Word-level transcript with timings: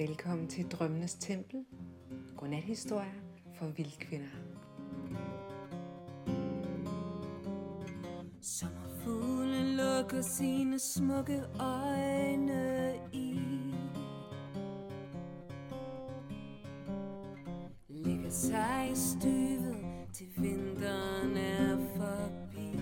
Velkommen 0.00 0.48
til 0.48 0.68
Drømmenes 0.68 1.14
Tempel. 1.14 1.64
Godnathistorier 2.36 3.20
for 3.58 3.66
vildkvinder. 3.66 4.28
Sommerfuglen 8.40 9.76
lukker 9.76 10.20
sine 10.22 10.78
smukke 10.78 11.42
øjne 11.58 12.94
i 13.12 13.40
Ligger 17.88 18.30
sig 18.30 18.90
i 18.92 18.96
støvet 18.96 19.76
til 20.12 20.26
vinteren 20.36 21.36
er 21.36 21.76
forbi 21.96 22.80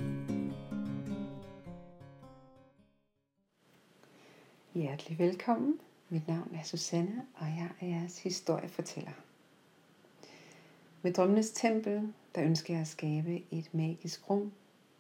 Hjertelig 4.75 5.19
velkommen. 5.19 5.81
Mit 6.11 6.29
navn 6.29 6.55
er 6.55 6.63
Susanne, 6.63 7.27
og 7.35 7.47
jeg 7.47 7.69
er 7.81 7.87
jeres 7.87 8.23
historiefortæller. 8.23 9.13
Med 11.03 11.13
Drømmenes 11.13 11.51
Tempel, 11.51 12.13
der 12.35 12.45
ønsker 12.45 12.75
jeg 12.75 12.81
at 12.81 12.89
skabe 12.89 13.43
et 13.51 13.75
magisk 13.75 14.31
rum. 14.31 14.53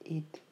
Et 0.04 0.42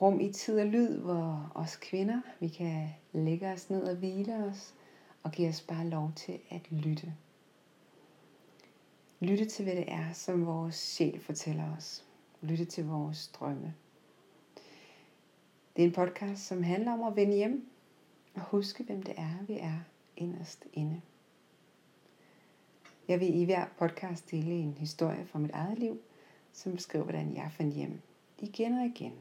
rum 0.00 0.20
i 0.20 0.32
tid 0.32 0.60
og 0.60 0.66
lyd, 0.66 0.98
hvor 0.98 1.52
os 1.54 1.76
kvinder, 1.76 2.20
vi 2.40 2.48
kan 2.48 2.88
lægge 3.12 3.52
os 3.52 3.70
ned 3.70 3.82
og 3.82 3.96
hvile 3.96 4.34
os, 4.34 4.74
og 5.22 5.32
give 5.32 5.48
os 5.48 5.60
bare 5.60 5.86
lov 5.86 6.12
til 6.16 6.38
at 6.50 6.72
lytte. 6.72 7.14
Lytte 9.20 9.44
til, 9.44 9.64
hvad 9.64 9.76
det 9.76 9.92
er, 9.92 10.12
som 10.12 10.46
vores 10.46 10.74
sjæl 10.74 11.20
fortæller 11.20 11.76
os. 11.76 12.04
Lytte 12.40 12.64
til 12.64 12.86
vores 12.86 13.28
drømme. 13.28 13.74
Det 15.76 15.82
er 15.82 15.86
en 15.86 15.92
podcast, 15.92 16.46
som 16.46 16.62
handler 16.62 16.92
om 16.92 17.02
at 17.02 17.16
vende 17.16 17.36
hjem 17.36 17.70
og 18.36 18.42
huske, 18.42 18.84
hvem 18.84 19.02
det 19.02 19.14
er, 19.16 19.44
vi 19.46 19.58
er 19.58 19.78
inderst 20.16 20.66
inde. 20.72 21.00
Jeg 23.08 23.20
vil 23.20 23.40
i 23.40 23.44
hver 23.44 23.66
podcast 23.78 24.30
dele 24.30 24.50
en 24.50 24.76
historie 24.78 25.26
fra 25.26 25.38
mit 25.38 25.50
eget 25.50 25.78
liv, 25.78 26.00
som 26.52 26.72
beskriver, 26.72 27.04
hvordan 27.04 27.36
jeg 27.36 27.50
fandt 27.52 27.74
hjem 27.74 28.00
igen 28.38 28.78
og 28.78 28.84
igen. 28.84 29.12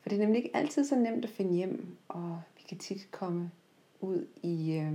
For 0.00 0.08
det 0.08 0.16
er 0.16 0.20
nemlig 0.20 0.44
ikke 0.44 0.56
altid 0.56 0.84
så 0.84 0.96
nemt 0.96 1.24
at 1.24 1.30
finde 1.30 1.54
hjem, 1.54 1.96
og 2.08 2.42
vi 2.56 2.62
kan 2.68 2.78
tit 2.78 3.08
komme 3.10 3.50
ud 4.00 4.26
i 4.42 4.78
øh, 4.78 4.92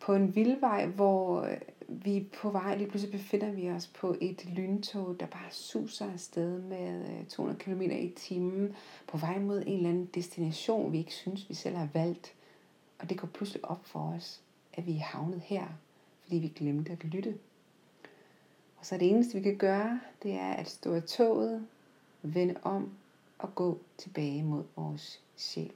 på 0.00 0.14
en 0.14 0.34
vildvej, 0.34 0.86
hvor 0.86 1.42
øh, 1.42 1.58
vi 1.88 2.16
er 2.16 2.24
på 2.42 2.50
vej, 2.50 2.76
lige 2.76 2.88
pludselig 2.88 3.12
befinder 3.12 3.52
vi 3.52 3.70
os 3.70 3.86
på 3.86 4.16
et 4.20 4.44
lyntog, 4.44 5.20
der 5.20 5.26
bare 5.26 5.50
suser 5.50 6.12
afsted 6.12 6.62
med 6.62 7.18
øh, 7.18 7.26
200 7.26 7.58
km 7.58 7.80
i 7.80 8.12
timen, 8.16 8.74
på 9.06 9.16
vej 9.16 9.38
mod 9.38 9.62
en 9.66 9.76
eller 9.76 9.88
anden 9.88 10.06
destination, 10.14 10.92
vi 10.92 10.98
ikke 10.98 11.14
synes, 11.14 11.48
vi 11.48 11.54
selv 11.54 11.76
har 11.76 11.88
valgt. 11.94 12.32
Og 12.98 13.10
det 13.10 13.18
går 13.18 13.28
pludselig 13.28 13.64
op 13.64 13.84
for 13.84 14.00
os, 14.00 14.40
at 14.72 14.86
vi 14.86 14.92
er 14.92 15.02
havnet 15.02 15.40
her, 15.40 15.66
fordi 16.22 16.36
vi 16.36 16.48
glemte 16.48 16.92
at 16.92 17.04
lytte. 17.04 17.38
Og 18.76 18.86
så 18.86 18.98
det 18.98 19.10
eneste, 19.10 19.34
vi 19.34 19.42
kan 19.42 19.56
gøre, 19.56 20.00
det 20.22 20.32
er 20.32 20.52
at 20.52 20.68
stå 20.68 20.94
af 20.94 21.02
toget, 21.02 21.66
vende 22.22 22.54
om 22.62 22.90
og 23.38 23.54
gå 23.54 23.78
tilbage 23.98 24.42
mod 24.42 24.64
vores 24.76 25.20
sjæl. 25.36 25.72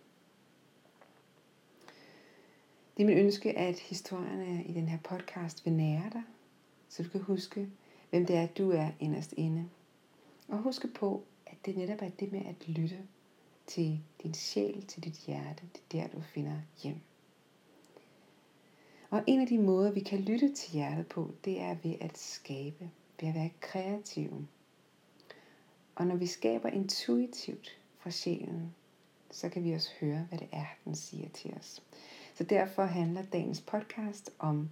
Det 3.01 3.05
er 3.05 3.15
min 3.15 3.25
ønske, 3.25 3.59
at 3.59 3.79
historierne 3.79 4.65
i 4.65 4.73
den 4.73 4.89
her 4.89 4.99
podcast 4.99 5.65
vil 5.65 5.73
nære 5.73 6.11
dig, 6.13 6.23
så 6.89 7.03
du 7.03 7.09
kan 7.09 7.21
huske, 7.21 7.69
hvem 8.11 8.27
det 8.27 8.37
er, 8.37 8.47
du 8.47 8.71
er 8.71 8.91
inderst 9.01 9.35
inde. 9.37 9.69
Og 10.49 10.59
huske 10.59 10.89
på, 10.89 11.25
at 11.47 11.57
det 11.65 11.77
netop 11.77 12.03
er 12.03 12.09
det 12.09 12.33
med 12.33 12.41
at 12.47 12.69
lytte 12.69 12.99
til 13.67 14.01
din 14.23 14.35
sjæl, 14.35 14.87
til 14.87 15.05
dit 15.05 15.13
hjerte. 15.27 15.63
Det 15.93 16.01
er 16.01 16.03
der, 16.03 16.09
du 16.09 16.21
finder 16.21 16.57
hjem. 16.83 16.97
Og 19.11 19.23
en 19.27 19.41
af 19.41 19.47
de 19.47 19.59
måder, 19.59 19.91
vi 19.91 20.01
kan 20.01 20.21
lytte 20.21 20.55
til 20.55 20.73
hjertet 20.73 21.07
på, 21.07 21.31
det 21.45 21.61
er 21.61 21.77
ved 21.83 21.95
at 22.01 22.19
skabe, 22.19 22.91
ved 23.21 23.29
at 23.29 23.35
være 23.35 23.51
kreative. 23.61 24.47
Og 25.95 26.07
når 26.07 26.17
vi 26.17 26.27
skaber 26.27 26.69
intuitivt 26.69 27.79
fra 27.99 28.11
sjælen, 28.11 28.75
så 29.31 29.49
kan 29.49 29.65
vi 29.65 29.73
også 29.73 29.91
høre, 30.01 30.27
hvad 30.29 30.39
det 30.39 30.49
er, 30.53 30.67
den 30.85 30.95
siger 30.95 31.29
til 31.29 31.55
os. 31.55 31.83
Så 32.41 32.45
derfor 32.45 32.85
handler 32.85 33.23
dagens 33.23 33.61
podcast 33.61 34.31
om 34.39 34.71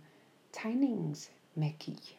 tegningens 0.53 1.31
magi. 1.55 2.19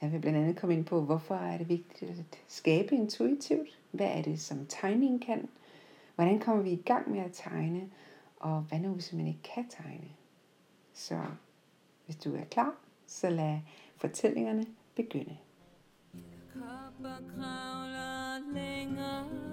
Jeg 0.00 0.12
vil 0.12 0.20
blandt 0.20 0.38
andet 0.38 0.56
komme 0.56 0.74
ind 0.76 0.84
på, 0.84 1.00
hvorfor 1.00 1.34
er 1.34 1.58
det 1.58 1.68
vigtigt 1.68 2.10
at 2.10 2.16
skabe 2.48 2.94
intuitivt? 2.94 3.80
Hvad 3.90 4.06
er 4.06 4.22
det, 4.22 4.40
som 4.40 4.66
tegningen 4.68 5.20
kan? 5.20 5.48
Hvordan 6.14 6.40
kommer 6.40 6.62
vi 6.62 6.70
i 6.70 6.82
gang 6.86 7.10
med 7.10 7.20
at 7.20 7.30
tegne? 7.32 7.90
Og 8.36 8.60
hvad 8.60 8.78
nu, 8.78 8.92
hvis 8.92 9.12
man 9.12 9.26
ikke 9.26 9.42
kan 9.54 9.68
tegne? 9.68 10.08
Så 10.92 11.24
hvis 12.04 12.16
du 12.16 12.34
er 12.34 12.44
klar, 12.44 12.74
så 13.06 13.30
lad 13.30 13.60
fortællingerne 13.96 14.66
begynde. 14.94 15.36
Kopper 16.52 17.18
kravler 17.34 18.52
længere 18.52 19.45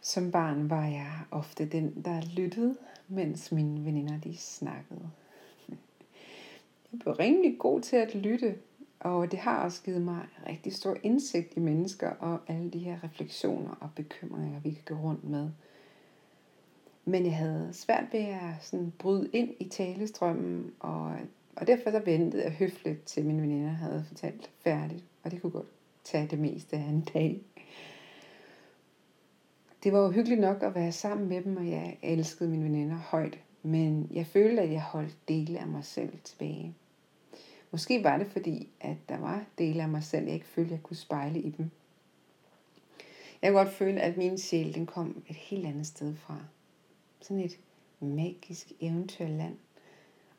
Som 0.00 0.30
barn 0.30 0.70
var 0.70 0.86
jeg 0.86 1.12
ofte 1.30 1.66
den, 1.66 2.04
der 2.04 2.20
lyttede, 2.36 2.76
mens 3.08 3.52
mine 3.52 3.84
veninder 3.84 4.20
de 4.20 4.36
snakkede. 4.36 5.10
Jeg 6.92 7.00
blev 7.00 7.14
rimelig 7.14 7.58
god 7.58 7.80
til 7.80 7.96
at 7.96 8.14
lytte, 8.14 8.54
og 9.00 9.30
det 9.30 9.38
har 9.38 9.64
også 9.64 9.82
givet 9.82 10.02
mig 10.02 10.26
rigtig 10.48 10.72
stor 10.72 10.96
indsigt 11.02 11.56
i 11.56 11.60
mennesker 11.60 12.10
og 12.10 12.38
alle 12.46 12.70
de 12.70 12.78
her 12.78 13.04
refleksioner 13.04 13.74
og 13.80 13.90
bekymringer, 13.96 14.60
vi 14.60 14.70
kan 14.70 14.96
gå 14.96 15.02
rundt 15.02 15.24
med. 15.24 15.50
Men 17.04 17.24
jeg 17.24 17.36
havde 17.36 17.68
svært 17.72 18.04
ved 18.12 18.20
at 18.20 18.54
sådan 18.60 18.92
bryde 18.98 19.30
ind 19.32 19.50
i 19.58 19.68
talestrømmen, 19.68 20.72
og, 20.80 21.16
og 21.56 21.66
derfor 21.66 21.90
så 21.90 21.98
ventede 22.04 22.42
jeg 22.42 22.52
høfligt 22.52 23.04
til 23.04 23.24
mine 23.24 23.42
veninder 23.42 23.70
havde 23.70 24.04
fortalt 24.08 24.50
færdigt, 24.60 25.04
og 25.22 25.30
det 25.30 25.42
kunne 25.42 25.52
godt 25.52 25.72
tage 26.04 26.26
det 26.26 26.38
meste 26.38 26.76
af 26.76 26.80
en 26.88 27.00
dag. 27.00 27.42
Det 29.82 29.92
var 29.92 29.98
jo 29.98 30.10
hyggeligt 30.10 30.40
nok 30.40 30.62
at 30.62 30.74
være 30.74 30.92
sammen 30.92 31.28
med 31.28 31.42
dem, 31.42 31.56
og 31.56 31.68
jeg 31.70 31.98
elskede 32.02 32.50
mine 32.50 32.64
veninder 32.64 32.96
højt. 32.96 33.38
Men 33.62 34.08
jeg 34.12 34.26
følte, 34.26 34.62
at 34.62 34.72
jeg 34.72 34.82
holdt 34.82 35.16
dele 35.28 35.58
af 35.58 35.66
mig 35.66 35.84
selv 35.84 36.12
tilbage. 36.24 36.74
Måske 37.70 38.04
var 38.04 38.18
det 38.18 38.26
fordi, 38.26 38.68
at 38.80 38.96
der 39.08 39.18
var 39.18 39.44
dele 39.58 39.82
af 39.82 39.88
mig 39.88 40.04
selv, 40.04 40.24
jeg 40.24 40.34
ikke 40.34 40.46
følte, 40.46 40.72
jeg 40.72 40.82
kunne 40.82 40.96
spejle 40.96 41.40
i 41.40 41.50
dem. 41.50 41.70
Jeg 43.42 43.50
kunne 43.50 43.58
godt 43.58 43.74
føle, 43.74 44.00
at 44.00 44.16
min 44.16 44.38
sjæl 44.38 44.74
den 44.74 44.86
kom 44.86 45.22
et 45.28 45.36
helt 45.36 45.66
andet 45.66 45.86
sted 45.86 46.16
fra. 46.16 46.36
Sådan 47.20 47.44
et 47.44 47.58
magisk 48.00 48.72
eventyrland. 48.80 49.56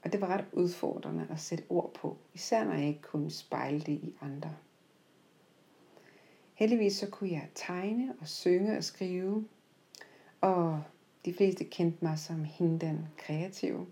Og 0.03 0.11
det 0.11 0.21
var 0.21 0.27
ret 0.27 0.45
udfordrende 0.51 1.27
at 1.29 1.39
sætte 1.39 1.63
ord 1.69 1.93
på, 1.93 2.17
især 2.33 2.63
når 2.63 2.73
jeg 2.73 2.87
ikke 2.87 3.01
kunne 3.01 3.31
spejle 3.31 3.79
det 3.79 3.93
i 3.93 4.15
andre. 4.21 4.55
Heldigvis 6.61 6.95
så 6.95 7.09
kunne 7.09 7.31
jeg 7.31 7.47
tegne 7.55 8.13
og 8.19 8.27
synge 8.27 8.77
og 8.77 8.83
skrive, 8.83 9.45
og 10.41 10.83
de 11.25 11.33
fleste 11.33 11.63
kendte 11.63 11.97
mig 12.01 12.19
som 12.19 12.43
hende 12.43 12.85
den 12.85 13.07
kreative. 13.17 13.87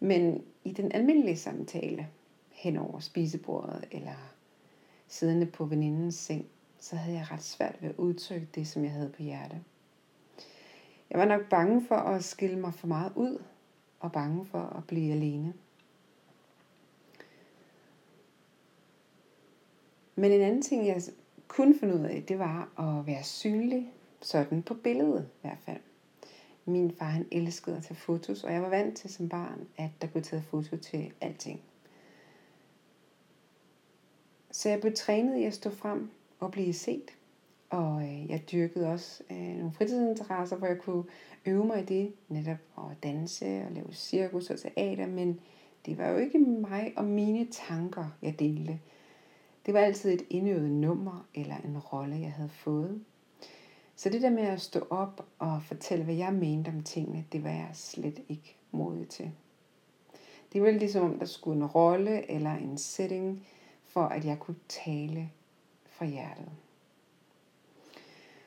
Men 0.00 0.44
i 0.64 0.72
den 0.72 0.92
almindelige 0.92 1.36
samtale, 1.36 2.08
hen 2.50 2.76
over 2.76 3.00
spisebordet 3.00 3.88
eller 3.90 4.34
siddende 5.08 5.46
på 5.46 5.64
venindens 5.64 6.14
seng, 6.14 6.46
så 6.78 6.96
havde 6.96 7.16
jeg 7.16 7.30
ret 7.30 7.42
svært 7.42 7.82
ved 7.82 7.88
at 7.88 7.96
udtrykke 7.96 8.48
det, 8.54 8.68
som 8.68 8.84
jeg 8.84 8.92
havde 8.92 9.12
på 9.16 9.22
hjerte. 9.22 9.60
Jeg 11.10 11.18
var 11.18 11.24
nok 11.24 11.48
bange 11.48 11.86
for 11.86 11.96
at 11.96 12.24
skille 12.24 12.58
mig 12.58 12.74
for 12.74 12.86
meget 12.86 13.12
ud, 13.16 13.42
og 14.00 14.12
bange 14.12 14.44
for 14.44 14.62
at 14.62 14.86
blive 14.86 15.12
alene. 15.12 15.54
Men 20.14 20.32
en 20.32 20.40
anden 20.40 20.62
ting, 20.62 20.86
jeg 20.86 21.02
kunne 21.48 21.78
finde 21.80 21.94
ud 21.94 22.00
af, 22.04 22.24
det 22.28 22.38
var 22.38 22.68
at 22.78 23.06
være 23.06 23.22
synlig, 23.22 23.92
sådan 24.20 24.62
på 24.62 24.74
billedet 24.74 25.28
i 25.34 25.38
hvert 25.40 25.58
fald. 25.64 25.80
Min 26.64 26.90
far 26.98 27.06
han 27.06 27.26
elskede 27.32 27.76
at 27.76 27.82
tage 27.82 27.96
fotos, 27.96 28.44
og 28.44 28.52
jeg 28.52 28.62
var 28.62 28.68
vant 28.68 28.96
til 28.96 29.10
som 29.10 29.28
barn, 29.28 29.68
at 29.76 29.90
der 30.00 30.06
blev 30.08 30.22
taget 30.22 30.44
foto 30.44 30.76
til 30.76 31.12
alting. 31.20 31.60
Så 34.50 34.68
jeg 34.68 34.80
blev 34.80 34.92
trænet 34.94 35.38
i 35.38 35.44
at 35.44 35.54
stå 35.54 35.70
frem 35.70 36.10
og 36.40 36.50
blive 36.50 36.72
set, 36.72 37.10
Og 37.70 38.02
øh, 38.02 38.30
jeg 38.30 38.42
dyrkede 38.52 38.86
også 38.92 39.22
øh, 39.30 39.36
nogle 39.56 39.72
fritidsinteresser, 39.72 40.56
hvor 40.56 40.66
jeg 40.66 40.78
kunne 40.78 41.04
øve 41.46 41.64
mig 41.64 41.82
i 41.82 41.84
det, 41.84 42.12
netop 42.28 42.58
at 42.78 43.02
danse 43.02 43.62
og 43.66 43.72
lave 43.72 43.92
cirkus 43.92 44.50
og 44.50 44.58
teater, 44.60 45.06
men 45.06 45.40
det 45.86 45.98
var 45.98 46.08
jo 46.08 46.16
ikke 46.16 46.38
mig 46.38 46.92
og 46.96 47.04
mine 47.04 47.46
tanker, 47.50 48.16
jeg 48.22 48.38
delte. 48.38 48.80
Det 49.66 49.74
var 49.74 49.80
altid 49.80 50.12
et 50.12 50.26
indøvet 50.30 50.70
nummer 50.70 51.26
eller 51.34 51.56
en 51.56 51.78
rolle, 51.78 52.20
jeg 52.20 52.32
havde 52.32 52.48
fået. 52.48 53.04
Så 53.96 54.08
det 54.08 54.22
der 54.22 54.30
med 54.30 54.42
at 54.42 54.60
stå 54.60 54.86
op 54.90 55.26
og 55.38 55.62
fortælle, 55.62 56.04
hvad 56.04 56.14
jeg 56.14 56.32
mente 56.32 56.68
om 56.68 56.82
tingene, 56.82 57.24
det 57.32 57.44
var 57.44 57.50
jeg 57.50 57.70
slet 57.72 58.22
ikke 58.28 58.56
modig 58.70 59.08
til. 59.08 59.30
Det 60.52 60.62
var 60.62 60.70
ligesom 60.70 61.04
om, 61.04 61.18
der 61.18 61.26
skulle 61.26 61.56
en 61.56 61.66
rolle 61.66 62.30
eller 62.30 62.52
en 62.52 62.78
setting, 62.78 63.46
for 63.84 64.04
at 64.04 64.24
jeg 64.24 64.38
kunne 64.38 64.56
tale 64.68 65.30
fra 65.84 66.06
hjertet. 66.06 66.50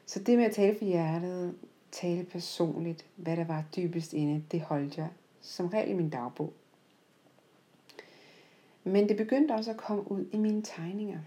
Så 0.06 0.20
det 0.20 0.38
med 0.38 0.46
at 0.46 0.56
tale 0.56 0.78
fra 0.78 0.86
hjertet, 0.86 1.56
tale 1.92 2.24
personligt, 2.24 3.06
hvad 3.16 3.38
der 3.38 3.46
var 3.46 3.64
dybest 3.76 4.14
inde, 4.14 4.44
det 4.52 4.62
holdt 4.62 4.98
jeg 4.98 5.10
som 5.42 5.68
regel 5.68 5.90
i 5.90 5.94
min 5.94 6.10
dagbog. 6.10 6.54
Men 8.84 9.10
det 9.10 9.18
begyndte 9.18 9.52
også 9.52 9.72
at 9.72 9.78
komme 9.78 10.12
ud 10.12 10.26
i 10.32 10.38
mine 10.38 10.62
tegninger. 10.62 11.20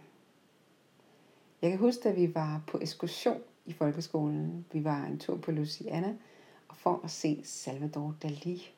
Jeg 1.62 1.70
kan 1.70 1.78
huske, 1.78 2.08
at 2.08 2.16
vi 2.16 2.34
var 2.34 2.62
på 2.66 2.78
ekskursion 2.80 3.40
i 3.66 3.72
folkeskolen. 3.72 4.64
Vi 4.72 4.84
var 4.84 5.04
en 5.04 5.18
tur 5.18 5.36
på 5.36 5.50
Luciana 5.50 6.14
og 6.68 6.76
for 6.76 7.00
at 7.04 7.10
se 7.10 7.40
Salvador 7.44 8.14
Dali. 8.22 8.72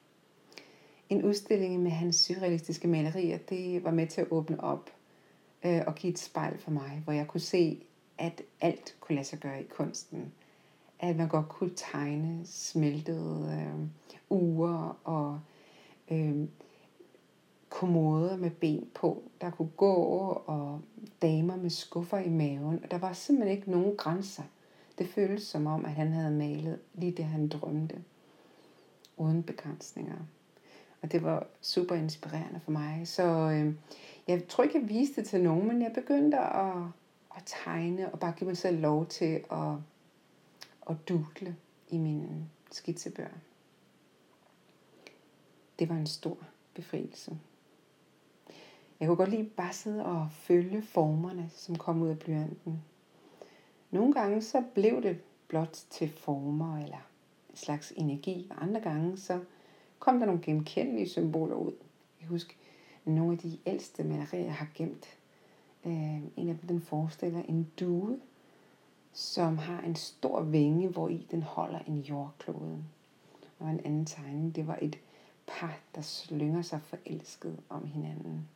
En 1.08 1.24
udstilling 1.24 1.82
med 1.82 1.90
hans 1.90 2.16
surrealistiske 2.16 2.88
malerier, 2.88 3.38
det 3.38 3.84
var 3.84 3.90
med 3.90 4.06
til 4.06 4.20
at 4.20 4.26
åbne 4.30 4.60
op 4.60 4.90
øh, 5.64 5.82
og 5.86 5.94
give 5.94 6.12
et 6.12 6.18
spejl 6.18 6.58
for 6.58 6.70
mig, 6.70 7.00
hvor 7.04 7.12
jeg 7.12 7.26
kunne 7.26 7.40
se, 7.40 7.82
at 8.18 8.42
alt 8.60 8.96
kunne 9.00 9.16
lade 9.16 9.26
sig 9.26 9.38
gøre 9.38 9.60
i 9.60 9.66
kunsten. 9.66 10.32
At 11.00 11.16
man 11.16 11.28
godt 11.28 11.48
kunne 11.48 11.72
tegne 11.76 12.46
smeltede 12.46 13.60
øh, 13.60 13.86
uger 14.30 14.98
og 15.04 15.40
øh, 16.10 16.36
kommoder 17.74 18.36
med 18.36 18.50
ben 18.50 18.88
på, 18.94 19.22
der 19.40 19.50
kunne 19.50 19.70
gå, 19.76 19.94
og 20.46 20.80
damer 21.22 21.56
med 21.56 21.70
skuffer 21.70 22.18
i 22.18 22.28
maven. 22.28 22.80
Og 22.84 22.90
der 22.90 22.98
var 22.98 23.12
simpelthen 23.12 23.58
ikke 23.58 23.70
nogen 23.70 23.96
grænser. 23.96 24.42
Det 24.98 25.08
føltes 25.08 25.42
som 25.42 25.66
om, 25.66 25.84
at 25.84 25.90
han 25.90 26.12
havde 26.12 26.30
malet 26.30 26.78
lige 26.94 27.12
det, 27.12 27.24
han 27.24 27.48
drømte, 27.48 28.04
uden 29.16 29.42
begrænsninger. 29.42 30.16
Og 31.02 31.12
det 31.12 31.22
var 31.22 31.46
super 31.60 31.94
inspirerende 31.94 32.60
for 32.64 32.70
mig. 32.70 33.08
Så 33.08 33.22
øh, 33.24 33.74
jeg 34.28 34.48
tror 34.48 34.64
ikke, 34.64 34.78
jeg 34.80 34.88
viste 34.88 35.20
det 35.20 35.28
til 35.28 35.42
nogen, 35.42 35.68
men 35.68 35.82
jeg 35.82 35.92
begyndte 35.94 36.38
at, 36.38 36.76
at 37.36 37.42
tegne 37.46 38.12
og 38.12 38.20
bare 38.20 38.34
give 38.38 38.48
mig 38.48 38.56
selv 38.56 38.80
lov 38.80 39.06
til 39.06 39.44
at, 39.52 39.74
at 40.90 40.96
dudle 41.08 41.56
i 41.88 41.98
mine 41.98 42.46
skitsebøger. 42.70 43.28
Det 45.78 45.88
var 45.88 45.94
en 45.94 46.06
stor 46.06 46.38
befrielse. 46.74 47.38
Jeg 49.00 49.08
kunne 49.08 49.16
godt 49.16 49.30
lide 49.30 49.44
bare 49.44 49.72
sidde 49.72 50.04
og 50.04 50.28
følge 50.30 50.82
formerne, 50.82 51.50
som 51.54 51.76
kom 51.76 52.02
ud 52.02 52.08
af 52.08 52.18
blyanten. 52.18 52.82
Nogle 53.90 54.12
gange 54.12 54.42
så 54.42 54.62
blev 54.74 55.02
det 55.02 55.20
blot 55.48 55.78
til 55.90 56.08
former 56.08 56.78
eller 56.78 57.08
en 57.50 57.56
slags 57.56 57.92
energi, 57.96 58.46
og 58.50 58.62
andre 58.62 58.80
gange 58.80 59.16
så 59.16 59.40
kom 59.98 60.18
der 60.18 60.26
nogle 60.26 60.42
genkendelige 60.42 61.08
symboler 61.08 61.56
ud. 61.56 61.72
Jeg 62.20 62.28
husker 62.28 62.54
nogle 63.04 63.32
af 63.32 63.38
de 63.38 63.58
ældste 63.66 64.04
malerier, 64.04 64.44
jeg 64.44 64.54
har 64.54 64.68
gemt. 64.74 65.06
Øh, 65.84 66.22
en 66.36 66.48
af 66.48 66.58
dem 66.58 66.68
den 66.68 66.80
forestiller 66.80 67.42
en 67.42 67.70
due, 67.80 68.20
som 69.12 69.58
har 69.58 69.80
en 69.80 69.96
stor 69.96 70.42
vinge, 70.42 70.88
hvor 70.88 71.08
i 71.08 71.26
den 71.30 71.42
holder 71.42 71.78
en 71.78 72.00
jordklode. 72.00 72.84
Og 73.58 73.70
en 73.70 73.80
anden 73.84 74.06
tegning, 74.06 74.56
det 74.56 74.66
var 74.66 74.78
et 74.82 74.98
par, 75.46 75.78
der 75.94 76.00
slynger 76.00 76.62
sig 76.62 76.80
forelsket 76.82 77.60
om 77.68 77.86
hinanden. 77.86 78.48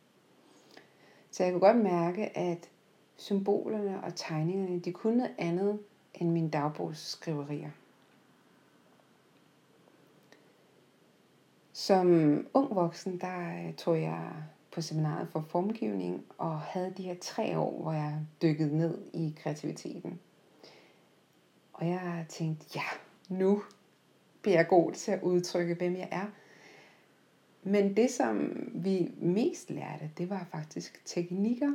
Så 1.31 1.43
jeg 1.43 1.53
kunne 1.53 1.67
godt 1.67 1.83
mærke, 1.83 2.37
at 2.37 2.69
symbolerne 3.17 4.03
og 4.03 4.15
tegningerne, 4.15 4.79
de 4.79 4.91
kunne 4.91 5.17
noget 5.17 5.35
andet 5.37 5.79
end 6.13 6.29
mine 6.29 6.49
dagbogsskriverier. 6.49 7.69
Som 11.73 12.07
ung 12.53 12.75
voksen, 12.75 13.17
der 13.21 13.67
øh, 13.67 13.73
tog 13.73 14.01
jeg 14.01 14.31
på 14.71 14.81
seminaret 14.81 15.27
for 15.31 15.45
formgivning 15.49 16.25
og 16.37 16.59
havde 16.59 16.93
de 16.97 17.03
her 17.03 17.15
tre 17.21 17.57
år, 17.57 17.81
hvor 17.81 17.91
jeg 17.91 18.19
dykkede 18.41 18.77
ned 18.77 18.97
i 19.13 19.35
kreativiteten. 19.37 20.19
Og 21.73 21.87
jeg 21.87 22.25
tænkte, 22.29 22.65
ja, 22.75 22.83
nu 23.29 23.63
bliver 24.41 24.57
jeg 24.57 24.67
god 24.67 24.91
til 24.91 25.11
at 25.11 25.21
udtrykke, 25.21 25.73
hvem 25.73 25.95
jeg 25.95 26.07
er. 26.11 26.25
Men 27.69 27.95
det, 27.97 28.11
som 28.11 28.51
vi 28.73 29.11
mest 29.17 29.69
lærte, 29.69 30.11
det 30.17 30.29
var 30.29 30.47
faktisk 30.51 31.01
teknikker. 31.05 31.73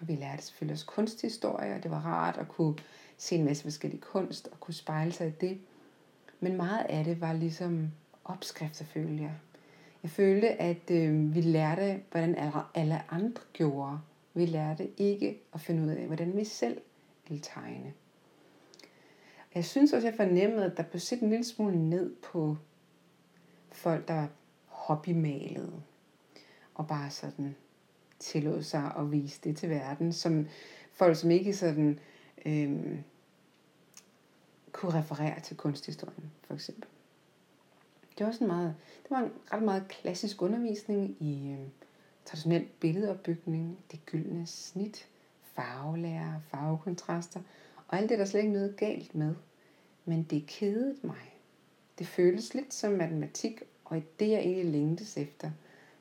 Og 0.00 0.08
vi 0.08 0.14
lærte 0.14 0.42
selvfølgelig 0.42 0.74
også 0.74 0.86
kunsthistorie, 0.86 1.74
og 1.74 1.82
det 1.82 1.90
var 1.90 2.00
rart 2.00 2.36
at 2.36 2.48
kunne 2.48 2.74
se 3.16 3.36
en 3.36 3.44
masse 3.44 3.62
forskellige 3.62 4.00
kunst 4.00 4.48
og 4.52 4.60
kunne 4.60 4.74
spejle 4.74 5.12
sig 5.12 5.28
i 5.28 5.30
det. 5.30 5.58
Men 6.40 6.56
meget 6.56 6.86
af 6.88 7.04
det 7.04 7.20
var 7.20 7.32
ligesom 7.32 7.90
opskrifter, 8.24 8.84
følte 8.84 9.22
jeg. 9.22 9.34
Jeg 10.02 10.10
følte, 10.10 10.48
at 10.48 10.90
øh, 10.90 11.34
vi 11.34 11.40
lærte, 11.40 12.00
hvordan 12.10 12.34
alle 12.74 13.12
andre 13.12 13.42
gjorde. 13.52 13.98
Vi 14.34 14.46
lærte 14.46 14.88
ikke 14.96 15.40
at 15.54 15.60
finde 15.60 15.82
ud 15.82 15.88
af, 15.88 16.06
hvordan 16.06 16.36
vi 16.36 16.44
selv 16.44 16.80
ville 17.28 17.42
tegne. 17.42 17.92
Jeg 19.54 19.64
synes 19.64 19.92
også, 19.92 20.08
jeg 20.08 20.16
fornemmede, 20.16 20.64
at 20.64 20.76
der 20.76 20.82
blev 20.82 21.00
set 21.00 21.20
en 21.20 21.30
lille 21.30 21.44
smule 21.44 21.90
ned 21.90 22.14
på 22.32 22.56
folk, 23.72 24.08
der 24.08 24.26
hobbymalede. 24.90 25.82
Og 26.74 26.86
bare 26.86 27.10
sådan 27.10 27.56
tillod 28.18 28.62
sig 28.62 28.92
at 28.98 29.12
vise 29.12 29.40
det 29.44 29.56
til 29.56 29.70
verden. 29.70 30.12
Som 30.12 30.46
folk, 30.92 31.16
som 31.16 31.30
ikke 31.30 31.54
sådan 31.54 31.98
øhm, 32.46 32.98
kunne 34.72 34.94
referere 34.94 35.40
til 35.40 35.56
kunsthistorien, 35.56 36.30
for 36.42 36.54
eksempel. 36.54 36.88
Det 38.18 38.26
var, 38.26 38.32
sådan 38.32 38.46
meget, 38.46 38.76
det 39.02 39.10
var 39.10 39.18
en 39.18 39.32
ret 39.52 39.62
meget 39.62 39.88
klassisk 39.88 40.42
undervisning 40.42 41.16
i 41.20 41.52
øhm, 41.52 41.70
traditionel 42.24 42.66
billedopbygning, 42.80 43.78
det 43.90 44.06
gyldne 44.06 44.46
snit, 44.46 45.08
farvelærer, 45.42 46.40
farvekontraster, 46.50 47.40
og 47.88 47.98
alt 47.98 48.08
det 48.08 48.18
der 48.18 48.24
slet 48.24 48.40
ikke 48.40 48.52
noget 48.52 48.76
galt 48.76 49.14
med. 49.14 49.34
Men 50.04 50.22
det 50.22 50.46
kedede 50.46 50.96
mig. 51.02 51.40
Det 51.98 52.06
føles 52.06 52.54
lidt 52.54 52.74
som 52.74 52.92
matematik, 52.92 53.62
og 53.90 54.02
det 54.18 54.28
jeg 54.28 54.38
egentlig 54.38 54.72
længtes 54.72 55.16
efter, 55.16 55.50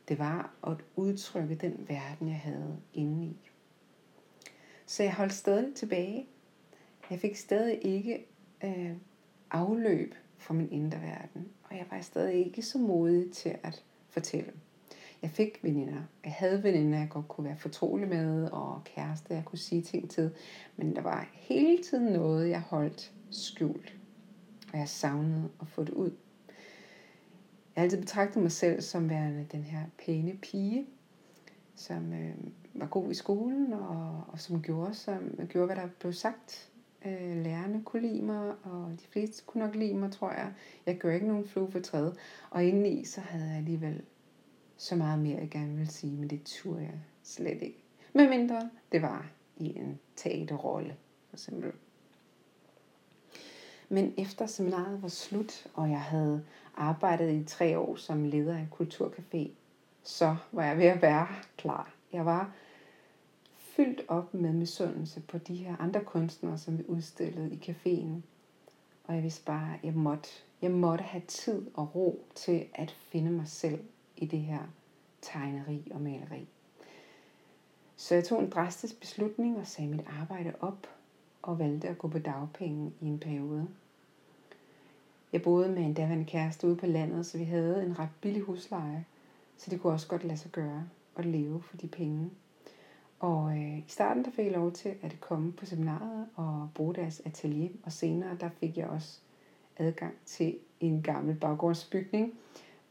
det 0.08 0.20
var 0.20 0.54
at 0.68 0.78
udtrykke 0.96 1.56
den 1.56 1.86
verden, 1.88 2.28
jeg 2.28 2.40
havde 2.40 2.78
indeni. 2.94 3.38
Så 4.86 5.04
jeg 5.04 5.14
holdt 5.14 5.34
stadig 5.34 5.76
tilbage. 5.76 6.28
Jeg 7.10 7.20
fik 7.20 7.36
stadig 7.36 7.80
ikke 7.82 8.26
øh, 8.64 8.92
afløb 9.52 10.16
for 10.38 10.54
min 10.54 10.72
indre 10.72 11.02
verden, 11.02 11.48
og 11.64 11.76
jeg 11.76 11.86
var 11.92 12.02
stadig 12.02 12.46
ikke 12.46 12.62
så 12.62 12.78
modig 12.78 13.32
til 13.32 13.56
at 13.64 13.84
fortælle. 14.10 14.52
Jeg 15.22 15.30
fik 15.30 15.64
veninder. 15.64 16.02
Jeg 16.24 16.34
havde 16.34 16.64
veninder, 16.64 17.00
jeg 17.00 17.10
godt 17.10 17.28
kunne 17.28 17.46
være 17.46 17.58
fortrolig 17.58 18.08
med, 18.08 18.50
og 18.52 18.82
kæreste, 18.84 19.34
jeg 19.34 19.46
kunne 19.46 19.60
sige 19.60 19.82
ting 19.82 20.10
til. 20.10 20.32
Men 20.78 20.96
der 20.96 21.02
var 21.02 21.30
hele 21.34 21.84
tiden 21.84 22.14
noget, 22.14 22.50
jeg 22.50 22.62
holdt 22.62 23.14
skjult. 23.30 23.96
Og 24.74 24.80
jeg 24.80 24.90
savnede 24.90 25.50
at 25.62 25.68
få 25.68 25.84
det 25.84 25.94
ud. 25.94 26.12
Jeg 27.80 27.84
har 27.84 27.86
altid 27.86 28.02
betragtet 28.02 28.42
mig 28.42 28.52
selv 28.52 28.82
som 28.82 29.10
værende 29.10 29.48
den 29.52 29.64
her 29.64 29.84
pæne 30.06 30.38
pige, 30.42 30.88
som 31.76 32.14
øh, 32.14 32.34
var 32.74 32.88
god 32.88 33.12
i 33.12 33.14
skolen, 33.14 33.74
og, 33.74 34.24
og 34.28 34.40
som 34.40 34.62
gjorde, 34.62 34.94
som 34.94 35.40
gjorde, 35.50 35.66
hvad 35.66 35.76
der 35.76 35.88
blev 36.00 36.14
sagt 36.14 36.70
øh, 37.06 37.44
lærerne 37.44 37.84
kunne 37.84 38.02
lide 38.02 38.22
mig, 38.22 38.54
og 38.64 38.92
de 38.92 39.08
fleste 39.10 39.44
kunne 39.46 39.66
nok 39.66 39.76
lide 39.76 39.94
mig, 39.94 40.12
tror 40.12 40.32
jeg. 40.32 40.54
Jeg 40.86 40.98
gør 40.98 41.14
ikke 41.14 41.28
nogen 41.28 41.48
flue 41.48 41.72
for 41.72 41.80
træet. 41.80 42.18
Og 42.50 42.66
indeni, 42.66 43.06
så 43.06 43.22
havde 43.22 43.46
jeg 43.46 43.58
alligevel 43.58 44.02
så 44.78 44.96
meget 44.96 45.20
mere, 45.20 45.40
jeg 45.40 45.50
gerne 45.50 45.76
ville 45.76 45.92
sige, 45.92 46.18
men 46.18 46.30
det 46.30 46.44
turde 46.44 46.82
jeg 46.82 47.00
slet 47.24 47.62
ikke. 47.62 47.84
Med 48.14 48.30
mindre 48.30 48.70
det 48.92 49.02
var 49.02 49.32
i 49.58 49.78
en 49.78 50.00
teaterrolle, 50.16 50.96
for 51.30 51.36
eksempel. 51.36 51.72
Men 53.90 54.14
efter 54.18 54.46
seminaret 54.46 55.02
var 55.02 55.08
slut, 55.08 55.68
og 55.74 55.90
jeg 55.90 56.02
havde 56.02 56.44
arbejdede 56.80 57.38
i 57.38 57.44
tre 57.44 57.80
år 57.80 57.96
som 57.96 58.26
leder 58.26 58.56
af 58.56 58.60
en 58.60 58.70
kulturcafé, 58.82 59.50
så 60.04 60.36
var 60.52 60.66
jeg 60.66 60.78
ved 60.78 60.86
at 60.86 61.02
være 61.02 61.28
klar. 61.58 61.94
Jeg 62.14 62.26
var 62.26 62.52
fyldt 63.56 64.02
op 64.08 64.34
med 64.34 64.54
misundelse 64.54 65.22
på 65.22 65.38
de 65.38 65.56
her 65.56 65.76
andre 65.80 66.04
kunstnere, 66.04 66.58
som 66.58 66.78
vi 66.78 66.84
udstillede 66.88 67.54
i 67.54 67.72
caféen. 67.72 68.22
Og 69.04 69.16
jeg 69.16 69.24
vidste 69.24 69.46
bare, 69.46 69.74
at 69.74 69.80
jeg 69.84 69.94
måtte, 69.94 70.30
jeg 70.62 70.72
måtte 70.72 71.04
have 71.04 71.24
tid 71.28 71.66
og 71.74 71.96
ro 71.96 72.26
til 72.36 72.66
at 72.74 72.92
finde 72.92 73.32
mig 73.32 73.48
selv 73.48 73.84
i 74.18 74.26
det 74.26 74.40
her 74.40 74.60
tegneri 75.22 75.92
og 75.92 76.02
maleri. 76.02 76.48
Så 77.96 78.16
jeg 78.16 78.24
tog 78.24 78.40
en 78.44 78.50
drastisk 78.50 79.00
beslutning 79.00 79.58
og 79.58 79.68
sagde 79.68 79.90
mit 79.90 80.06
arbejde 80.22 80.54
op 80.60 80.88
og 81.42 81.60
valgte 81.60 81.88
at 81.88 81.98
gå 81.98 82.08
på 82.08 82.20
dagpenge 82.20 82.92
i 83.02 83.06
en 83.06 83.20
periode. 83.20 83.68
Jeg 85.34 85.42
boede 85.42 85.70
med 85.70 85.84
en 85.84 85.94
daværende 85.94 86.26
kæreste 86.26 86.68
ude 86.68 86.76
på 86.76 86.86
landet, 86.86 87.26
så 87.26 87.38
vi 87.38 87.44
havde 87.44 87.84
en 87.84 88.00
ret 88.00 88.10
billig 88.22 88.42
husleje, 88.42 89.06
så 89.58 89.70
det 89.70 89.82
kunne 89.82 89.94
også 89.94 90.08
godt 90.08 90.24
lade 90.24 90.38
sig 90.38 90.52
gøre 90.52 90.88
at 91.16 91.26
leve 91.26 91.62
for 91.62 91.78
de 91.78 91.88
penge. 91.88 92.30
Og 93.20 93.58
øh, 93.58 93.78
i 93.78 93.86
starten 93.88 94.26
der 94.26 94.32
fik 94.32 94.46
jeg 94.46 94.54
lov 94.54 94.72
til 94.72 94.96
at 95.02 95.18
komme 95.20 95.52
på 95.52 95.66
seminaret 95.66 96.28
og 96.36 96.70
bruge 96.76 96.96
deres 96.96 97.22
atelier, 97.26 97.70
og 97.84 97.92
senere 97.92 98.38
der 98.40 98.50
fik 98.50 98.78
jeg 98.78 98.88
også 98.88 99.20
adgang 99.78 100.14
til 100.26 100.58
en 100.80 101.02
gammel 101.02 101.36
baggårdsbygning, 101.36 102.34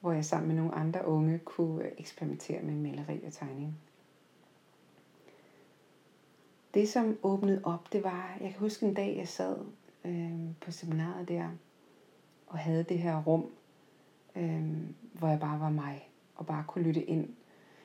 hvor 0.00 0.12
jeg 0.12 0.24
sammen 0.24 0.48
med 0.48 0.56
nogle 0.56 0.74
andre 0.74 1.06
unge 1.06 1.38
kunne 1.38 2.00
eksperimentere 2.00 2.62
med 2.62 2.74
maleri 2.74 3.20
og 3.26 3.32
tegning. 3.32 3.78
Det 6.74 6.88
som 6.88 7.18
åbnede 7.22 7.60
op, 7.64 7.92
det 7.92 8.04
var, 8.04 8.36
jeg 8.40 8.50
kan 8.50 8.60
huske 8.60 8.86
en 8.86 8.94
dag, 8.94 9.16
jeg 9.16 9.28
sad 9.28 9.56
øh, 10.04 10.32
på 10.60 10.70
seminaret 10.70 11.28
der, 11.28 11.48
og 12.48 12.58
havde 12.58 12.82
det 12.82 12.98
her 12.98 13.22
rum, 13.22 13.50
øh, 14.36 14.62
hvor 15.12 15.28
jeg 15.28 15.40
bare 15.40 15.60
var 15.60 15.70
mig, 15.70 16.08
og 16.36 16.46
bare 16.46 16.64
kunne 16.66 16.84
lytte 16.84 17.02
ind. 17.02 17.28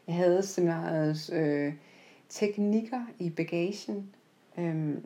Jeg 0.08 0.16
havde 0.16 0.44
seminarets 0.44 1.32
øh, 1.34 1.74
teknikker 2.30 3.06
i 3.20 3.30
bagagen, 3.30 4.16
øh, 4.58 4.98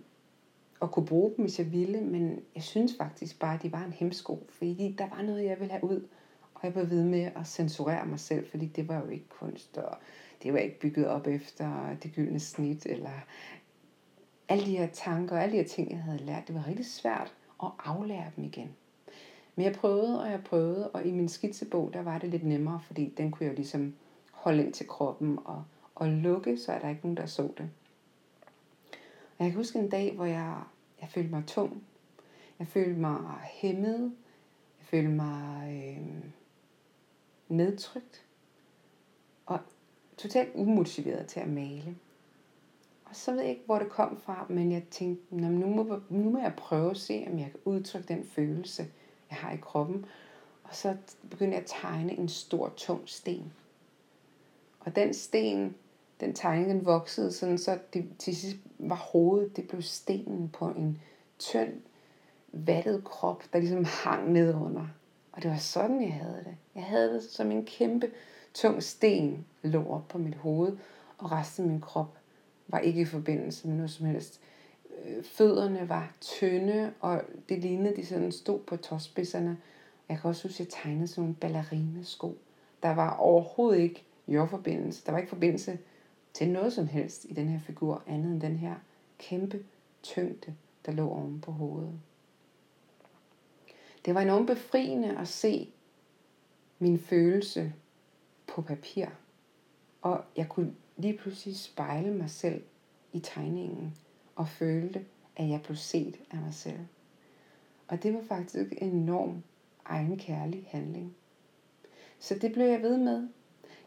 og 0.79 0.91
kunne 0.91 1.05
bruge 1.05 1.33
dem, 1.37 1.45
hvis 1.45 1.59
jeg 1.59 1.71
ville, 1.71 2.01
men 2.01 2.39
jeg 2.55 2.63
synes 2.63 2.95
faktisk 2.97 3.39
bare, 3.39 3.55
at 3.55 3.63
de 3.63 3.71
var 3.71 3.83
en 3.83 3.93
hemsko, 3.93 4.47
fordi 4.49 4.95
der 4.97 5.09
var 5.09 5.21
noget, 5.21 5.45
jeg 5.45 5.59
ville 5.59 5.71
have 5.71 5.83
ud, 5.83 6.07
og 6.53 6.59
jeg 6.63 6.75
var 6.75 6.83
ved 6.83 7.03
med 7.03 7.31
at 7.35 7.47
censurere 7.47 8.05
mig 8.05 8.19
selv, 8.19 8.49
fordi 8.49 8.65
det 8.65 8.87
var 8.87 8.99
jo 8.99 9.09
ikke 9.09 9.29
kunst, 9.29 9.77
og 9.77 9.97
det 10.43 10.53
var 10.53 10.59
ikke 10.59 10.79
bygget 10.79 11.07
op 11.07 11.27
efter 11.27 11.95
det 12.03 12.13
gyldne 12.15 12.39
snit, 12.39 12.85
eller 12.85 13.25
alle 14.49 14.65
de 14.65 14.77
her 14.77 14.87
tanker, 14.87 15.35
og 15.35 15.43
alle 15.43 15.51
de 15.51 15.61
her 15.61 15.67
ting, 15.67 15.91
jeg 15.91 15.99
havde 15.99 16.25
lært, 16.25 16.47
det 16.47 16.55
var 16.55 16.67
rigtig 16.67 16.85
svært 16.85 17.33
at 17.63 17.69
aflære 17.79 18.31
dem 18.35 18.43
igen. 18.43 18.75
Men 19.57 19.65
jeg 19.65 19.73
prøvede, 19.73 20.21
og 20.21 20.31
jeg 20.31 20.43
prøvede, 20.43 20.89
og 20.89 21.05
i 21.05 21.11
min 21.11 21.29
skitsebog, 21.29 21.93
der 21.93 22.01
var 22.01 22.17
det 22.17 22.29
lidt 22.29 22.43
nemmere, 22.43 22.79
fordi 22.79 23.13
den 23.17 23.31
kunne 23.31 23.45
jeg 23.45 23.51
jo 23.51 23.55
ligesom 23.55 23.93
holde 24.31 24.63
ind 24.63 24.73
til 24.73 24.87
kroppen 24.87 25.39
og, 25.45 25.63
og 25.95 26.07
lukke, 26.07 26.57
så 26.57 26.71
er 26.71 26.79
der 26.79 26.89
ikke 26.89 27.01
nogen, 27.03 27.17
der 27.17 27.25
så 27.25 27.43
det. 27.57 27.69
Og 29.37 29.45
jeg 29.45 29.51
kan 29.51 29.57
huske 29.57 29.79
en 29.79 29.89
dag, 29.89 30.15
hvor 30.15 30.25
jeg, 30.25 30.61
jeg 31.01 31.09
følte 31.09 31.29
mig 31.29 31.43
tung. 31.47 31.83
Jeg 32.59 32.67
følte 32.67 32.99
mig 32.99 33.39
hæmmet. 33.43 34.01
Jeg 34.79 34.85
følte 34.85 35.09
mig 35.09 35.67
øh, 35.69 36.31
nedtrykt. 37.49 38.25
Og 39.45 39.59
totalt 40.17 40.49
umotiveret 40.55 41.27
til 41.27 41.39
at 41.39 41.49
male. 41.49 41.95
Og 43.05 43.15
så 43.15 43.31
ved 43.31 43.41
jeg 43.41 43.49
ikke, 43.49 43.65
hvor 43.65 43.79
det 43.79 43.89
kom 43.89 44.17
fra, 44.17 44.45
men 44.49 44.71
jeg 44.71 44.83
tænkte, 44.91 45.35
nu 45.35 45.67
må, 45.67 45.99
nu 46.09 46.29
må 46.29 46.39
jeg 46.39 46.53
prøve 46.57 46.91
at 46.91 46.97
se, 46.97 47.27
om 47.31 47.39
jeg 47.39 47.51
kan 47.51 47.59
udtrykke 47.65 48.07
den 48.07 48.25
følelse, 48.25 48.85
jeg 49.29 49.37
har 49.37 49.51
i 49.51 49.57
kroppen. 49.61 50.05
Og 50.63 50.75
så 50.75 50.95
begyndte 51.29 51.55
jeg 51.55 51.63
at 51.63 51.73
tegne 51.81 52.13
en 52.13 52.29
stor, 52.29 52.73
tung 52.77 53.01
sten. 53.05 53.53
Og 54.79 54.95
den 54.95 55.13
sten, 55.13 55.75
den 56.19 56.33
tegning, 56.33 56.69
den 56.69 56.85
voksede 56.85 57.31
sådan, 57.31 57.57
så 57.57 57.79
det 57.93 58.09
til 58.19 58.35
sidst 58.35 58.57
var 58.79 58.95
hovedet, 58.95 59.55
det 59.55 59.67
blev 59.67 59.81
stenen 59.81 60.49
på 60.49 60.67
en 60.67 61.01
tynd, 61.39 61.73
vattet 62.51 63.03
krop, 63.03 63.43
der 63.53 63.59
ligesom 63.59 63.85
hang 63.85 64.31
nedunder. 64.31 64.87
Og 65.31 65.43
det 65.43 65.51
var 65.51 65.57
sådan, 65.57 66.01
jeg 66.01 66.13
havde 66.13 66.43
det. 66.45 66.55
Jeg 66.75 66.83
havde 66.83 67.13
det 67.13 67.23
som 67.23 67.51
en 67.51 67.65
kæmpe, 67.65 68.11
tung 68.53 68.83
sten 68.83 69.45
lå 69.61 69.87
op 69.89 70.07
på 70.07 70.17
mit 70.17 70.35
hoved, 70.35 70.77
og 71.17 71.31
resten 71.31 71.65
af 71.65 71.71
min 71.71 71.81
krop 71.81 72.17
var 72.67 72.79
ikke 72.79 73.01
i 73.01 73.05
forbindelse 73.05 73.67
med 73.67 73.75
noget 73.75 73.91
som 73.91 74.05
helst. 74.05 74.41
Øh, 75.05 75.23
fødderne 75.23 75.89
var 75.89 76.13
tynde, 76.21 76.93
og 76.99 77.21
det 77.49 77.59
lignede, 77.59 77.95
de 77.95 78.05
sådan 78.05 78.31
stod 78.31 78.59
på 78.59 78.77
tåspidserne. 78.77 79.57
Jeg 80.09 80.19
kan 80.21 80.29
også 80.29 80.47
huske, 80.47 80.55
at 80.55 80.59
jeg 80.59 80.83
tegnede 80.83 81.07
sådan 81.07 81.21
nogle 81.21 81.35
ballerinesko. 81.35 82.37
Der 82.83 82.89
var 82.89 83.15
overhovedet 83.15 83.79
ikke 83.79 84.03
jordforbindelse. 84.27 85.05
Der 85.05 85.11
var 85.11 85.19
ikke 85.19 85.29
forbindelse 85.29 85.79
til 86.33 86.49
noget 86.49 86.73
som 86.73 86.87
helst 86.87 87.25
i 87.25 87.33
den 87.33 87.47
her 87.47 87.59
figur, 87.59 88.03
andet 88.07 88.31
end 88.31 88.41
den 88.41 88.57
her 88.57 88.75
kæmpe 89.17 89.63
tyngde, 90.03 90.55
der 90.85 90.91
lå 90.91 91.09
oven 91.09 91.41
på 91.41 91.51
hovedet. 91.51 91.99
Det 94.05 94.15
var 94.15 94.21
enormt 94.21 94.47
befriende 94.47 95.17
at 95.17 95.27
se 95.27 95.69
min 96.79 96.99
følelse 96.99 97.73
på 98.47 98.61
papir. 98.61 99.05
Og 100.01 100.23
jeg 100.35 100.49
kunne 100.49 100.75
lige 100.97 101.17
pludselig 101.17 101.57
spejle 101.57 102.13
mig 102.13 102.29
selv 102.29 102.63
i 103.13 103.19
tegningen 103.19 103.95
og 104.37 104.47
følte, 104.47 105.05
at 105.35 105.49
jeg 105.49 105.61
blev 105.61 105.75
set 105.75 106.19
af 106.31 106.37
mig 106.37 106.53
selv. 106.53 106.79
Og 107.87 108.03
det 108.03 108.13
var 108.13 108.21
faktisk 108.27 108.73
en 108.77 108.89
enorm 108.89 109.43
egenkærlig 109.85 110.67
handling. 110.71 111.15
Så 112.19 112.35
det 112.41 112.53
blev 112.53 112.65
jeg 112.65 112.81
ved 112.81 112.97
med. 112.97 113.27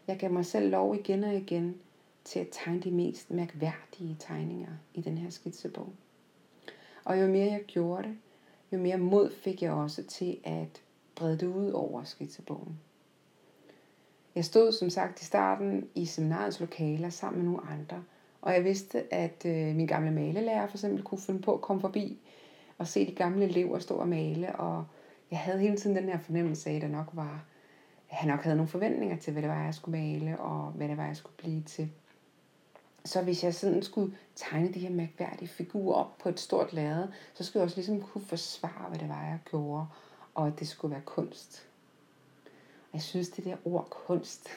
Jeg 0.07 0.17
gav 0.17 0.31
mig 0.31 0.45
selv 0.45 0.69
lov 0.69 0.95
igen 0.95 1.23
og 1.23 1.35
igen 1.35 1.75
til 2.23 2.39
at 2.39 2.47
tegne 2.51 2.81
de 2.81 2.91
mest 2.91 3.31
mærkværdige 3.31 4.15
tegninger 4.19 4.71
i 4.93 5.01
den 5.01 5.17
her 5.17 5.29
skitsebog. 5.29 5.93
Og 7.03 7.21
jo 7.21 7.27
mere 7.27 7.51
jeg 7.51 7.63
gjorde 7.67 8.03
det, 8.03 8.17
jo 8.71 8.77
mere 8.77 8.97
mod 8.97 9.31
fik 9.31 9.61
jeg 9.61 9.71
også 9.71 10.03
til 10.03 10.37
at 10.43 10.81
brede 11.15 11.37
det 11.37 11.47
ud 11.47 11.71
over 11.71 12.03
skitsebogen. 12.03 12.79
Jeg 14.35 14.45
stod 14.45 14.71
som 14.71 14.89
sagt 14.89 15.21
i 15.21 15.25
starten 15.25 15.89
i 15.95 16.05
seminarets 16.05 16.59
lokaler 16.59 17.09
sammen 17.09 17.43
med 17.43 17.51
nogle 17.51 17.67
andre, 17.69 18.03
og 18.41 18.53
jeg 18.53 18.63
vidste, 18.63 19.13
at 19.13 19.45
øh, 19.45 19.75
min 19.75 19.87
gamle 19.87 20.11
malelærer 20.11 20.67
for 20.67 20.77
eksempel 20.77 21.03
kunne 21.03 21.21
finde 21.21 21.41
på 21.41 21.53
at 21.53 21.61
komme 21.61 21.81
forbi 21.81 22.19
og 22.77 22.87
se 22.87 23.05
de 23.05 23.15
gamle 23.15 23.45
elever 23.45 23.79
stå 23.79 23.95
og 23.95 24.07
male, 24.07 24.55
og 24.55 24.85
jeg 25.31 25.39
havde 25.39 25.59
hele 25.59 25.77
tiden 25.77 25.95
den 25.95 26.09
her 26.09 26.19
fornemmelse 26.19 26.69
af, 26.69 26.75
at 26.75 26.81
der 26.81 26.87
nok 26.87 27.09
var, 27.13 27.45
at 28.09 28.15
han 28.15 28.29
nok 28.29 28.39
havde 28.39 28.55
nogle 28.55 28.69
forventninger 28.69 29.17
til, 29.17 29.33
hvad 29.33 29.41
det 29.41 29.49
var, 29.49 29.63
jeg 29.63 29.73
skulle 29.73 29.99
male, 29.99 30.39
og 30.39 30.71
hvad 30.71 30.87
det 30.87 30.97
var, 30.97 31.05
jeg 31.05 31.15
skulle 31.15 31.37
blive 31.37 31.63
til. 31.63 31.91
Så 33.05 33.21
hvis 33.21 33.43
jeg 33.43 33.55
sådan 33.55 33.83
skulle 33.83 34.17
tegne 34.35 34.73
de 34.73 34.79
her 34.79 34.89
mærkværdige 34.89 35.47
figurer 35.47 35.95
op 35.95 36.17
på 36.17 36.29
et 36.29 36.39
stort 36.39 36.73
lærred, 36.73 37.07
så 37.33 37.43
skulle 37.43 37.61
jeg 37.61 37.65
også 37.65 37.77
ligesom 37.77 38.01
kunne 38.01 38.25
forsvare, 38.25 38.89
hvad 38.89 38.99
det 38.99 39.09
var, 39.09 39.23
jeg 39.23 39.39
gjorde, 39.49 39.85
og 40.35 40.47
at 40.47 40.59
det 40.59 40.67
skulle 40.67 40.91
være 40.91 41.03
kunst. 41.05 41.67
Og 42.91 42.93
jeg 42.93 43.01
synes, 43.01 43.29
det 43.29 43.45
der 43.45 43.57
ord 43.65 43.87
kunst, 43.89 44.49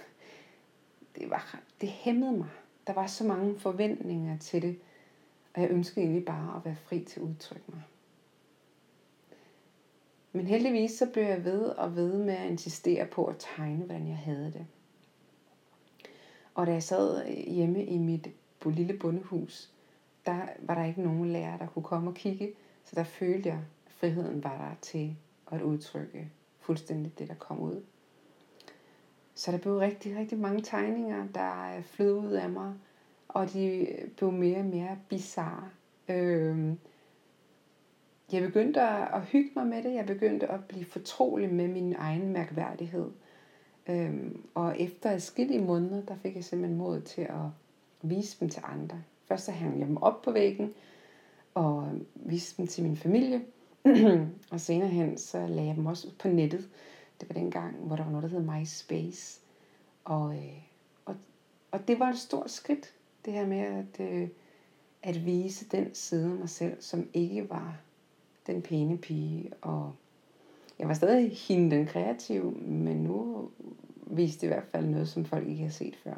det, 1.19 1.31
var, 1.31 1.61
det 1.81 1.89
hæmmede 1.89 2.33
mig. 2.33 2.49
Der 2.87 2.93
var 2.93 3.07
så 3.07 3.25
mange 3.25 3.59
forventninger 3.59 4.39
til 4.39 4.63
det, 4.63 4.79
og 5.55 5.63
jeg 5.63 5.71
ønskede 5.71 6.01
egentlig 6.01 6.25
bare 6.25 6.57
at 6.57 6.65
være 6.65 6.77
fri 6.77 7.01
til 7.01 7.21
at 7.21 7.27
udtrykke 7.27 7.65
mig. 7.69 7.83
Men 10.33 10.47
heldigvis 10.47 10.91
så 10.91 11.07
blev 11.13 11.25
jeg 11.25 11.45
ved 11.45 11.63
og 11.63 11.97
ved 11.97 12.19
med 12.19 12.35
at 12.35 12.51
insistere 12.51 13.07
på 13.07 13.25
at 13.25 13.37
tegne, 13.39 13.85
hvordan 13.85 14.09
jeg 14.09 14.17
havde 14.17 14.53
det. 14.53 14.67
Og 16.55 16.67
da 16.67 16.73
jeg 16.73 16.83
sad 16.83 17.27
hjemme 17.29 17.85
i 17.85 17.99
mit 17.99 18.29
lille 18.67 18.99
bondehus, 18.99 19.71
der 20.27 20.47
var 20.59 20.75
der 20.75 20.85
ikke 20.85 21.03
nogen 21.03 21.33
lærer, 21.33 21.59
der 21.59 21.67
kunne 21.67 21.83
komme 21.83 22.11
og 22.11 22.15
kigge, 22.15 22.53
så 22.85 22.97
der 22.97 23.05
følte 23.05 23.49
jeg, 23.49 23.59
at 23.87 23.93
friheden 23.93 24.45
var 24.45 24.59
der 24.59 24.75
til 24.83 25.17
at 25.53 25.63
udtrykke 25.63 26.31
fuldstændig 26.59 27.19
det, 27.19 27.29
der 27.29 27.35
kom 27.35 27.61
ud. 27.61 27.83
Så 29.35 29.53
der 29.53 29.59
blev 29.59 29.77
rigtig, 29.77 30.17
rigtig 30.17 30.39
mange 30.39 30.63
tegninger, 30.63 31.27
der 31.35 31.77
øh, 31.77 31.85
flød 31.85 32.13
ud 32.13 32.33
af 32.33 32.51
mig, 32.51 32.75
og 33.29 33.53
de 33.53 33.67
øh, 33.67 34.09
blev 34.09 34.33
mere 34.33 34.59
og 34.59 34.65
mere 34.65 34.99
bizarre. 35.09 35.69
Øh, 36.09 36.75
jeg 38.33 38.43
begyndte 38.43 38.81
at, 38.81 39.09
at 39.15 39.23
hygge 39.23 39.51
mig 39.57 39.67
med 39.67 39.83
det. 39.83 39.95
Jeg 39.95 40.07
begyndte 40.07 40.47
at 40.47 40.65
blive 40.65 40.85
fortrolig 40.85 41.55
med 41.55 41.69
min 41.69 41.95
egen 41.99 42.33
mærkværdighed. 42.33 43.11
Øhm, 43.89 44.43
og 44.55 44.81
efter 44.81 45.11
adskillige 45.11 45.63
måneder, 45.63 46.03
der 46.03 46.17
fik 46.23 46.37
jeg 46.37 46.45
simpelthen 46.45 46.79
mod 46.79 47.01
til 47.01 47.23
at 47.23 47.47
vise 48.03 48.41
dem 48.41 48.49
til 48.49 48.63
andre. 48.65 49.03
Først 49.29 49.45
så 49.45 49.53
hang 49.53 49.79
jeg 49.79 49.89
dem 49.89 49.97
op 49.97 50.23
på 50.23 50.33
væggen, 50.33 50.75
og 51.55 51.89
viste 52.15 52.57
dem 52.57 52.67
til 52.67 52.85
min 52.85 52.97
familie. 52.97 53.43
og 54.53 54.61
senere 54.61 54.89
hen, 54.89 55.19
så 55.19 55.47
lagde 55.47 55.69
jeg 55.69 55.77
dem 55.77 55.87
også 55.87 56.09
på 56.19 56.29
nettet. 56.29 56.69
Det 57.21 57.29
var 57.29 57.33
dengang, 57.33 57.77
hvor 57.77 57.97
der 57.97 58.05
var 58.05 58.11
noget, 58.11 58.31
der 58.31 58.39
hed 58.39 58.61
MySpace. 58.61 59.41
Og, 60.05 60.37
øh, 60.37 60.63
og, 61.05 61.17
og 61.71 61.89
det 61.89 61.99
var 61.99 62.11
et 62.11 62.19
stort 62.19 62.51
skridt, 62.51 62.95
det 63.25 63.33
her 63.33 63.47
med 63.47 63.59
at, 63.59 64.01
øh, 64.01 64.29
at 65.03 65.27
vise 65.27 65.69
den 65.69 65.95
side 65.95 66.31
af 66.31 66.37
mig 66.37 66.49
selv, 66.49 66.83
som 66.83 67.09
ikke 67.13 67.51
var 67.51 67.77
den 68.47 68.63
pæne 68.63 68.99
pige. 68.99 69.53
Og 69.63 69.95
jeg 70.79 70.89
var 70.89 70.95
stadig 70.95 71.31
hende 71.31 71.77
den 71.77 71.87
kreative, 71.87 72.51
men 72.53 72.97
nu 72.97 73.51
viste 74.07 74.41
det 74.41 74.47
i 74.47 74.55
hvert 74.55 74.69
fald 74.73 74.87
noget, 74.87 75.09
som 75.09 75.25
folk 75.25 75.49
ikke 75.49 75.63
har 75.63 75.71
set 75.71 75.97
før. 75.97 76.15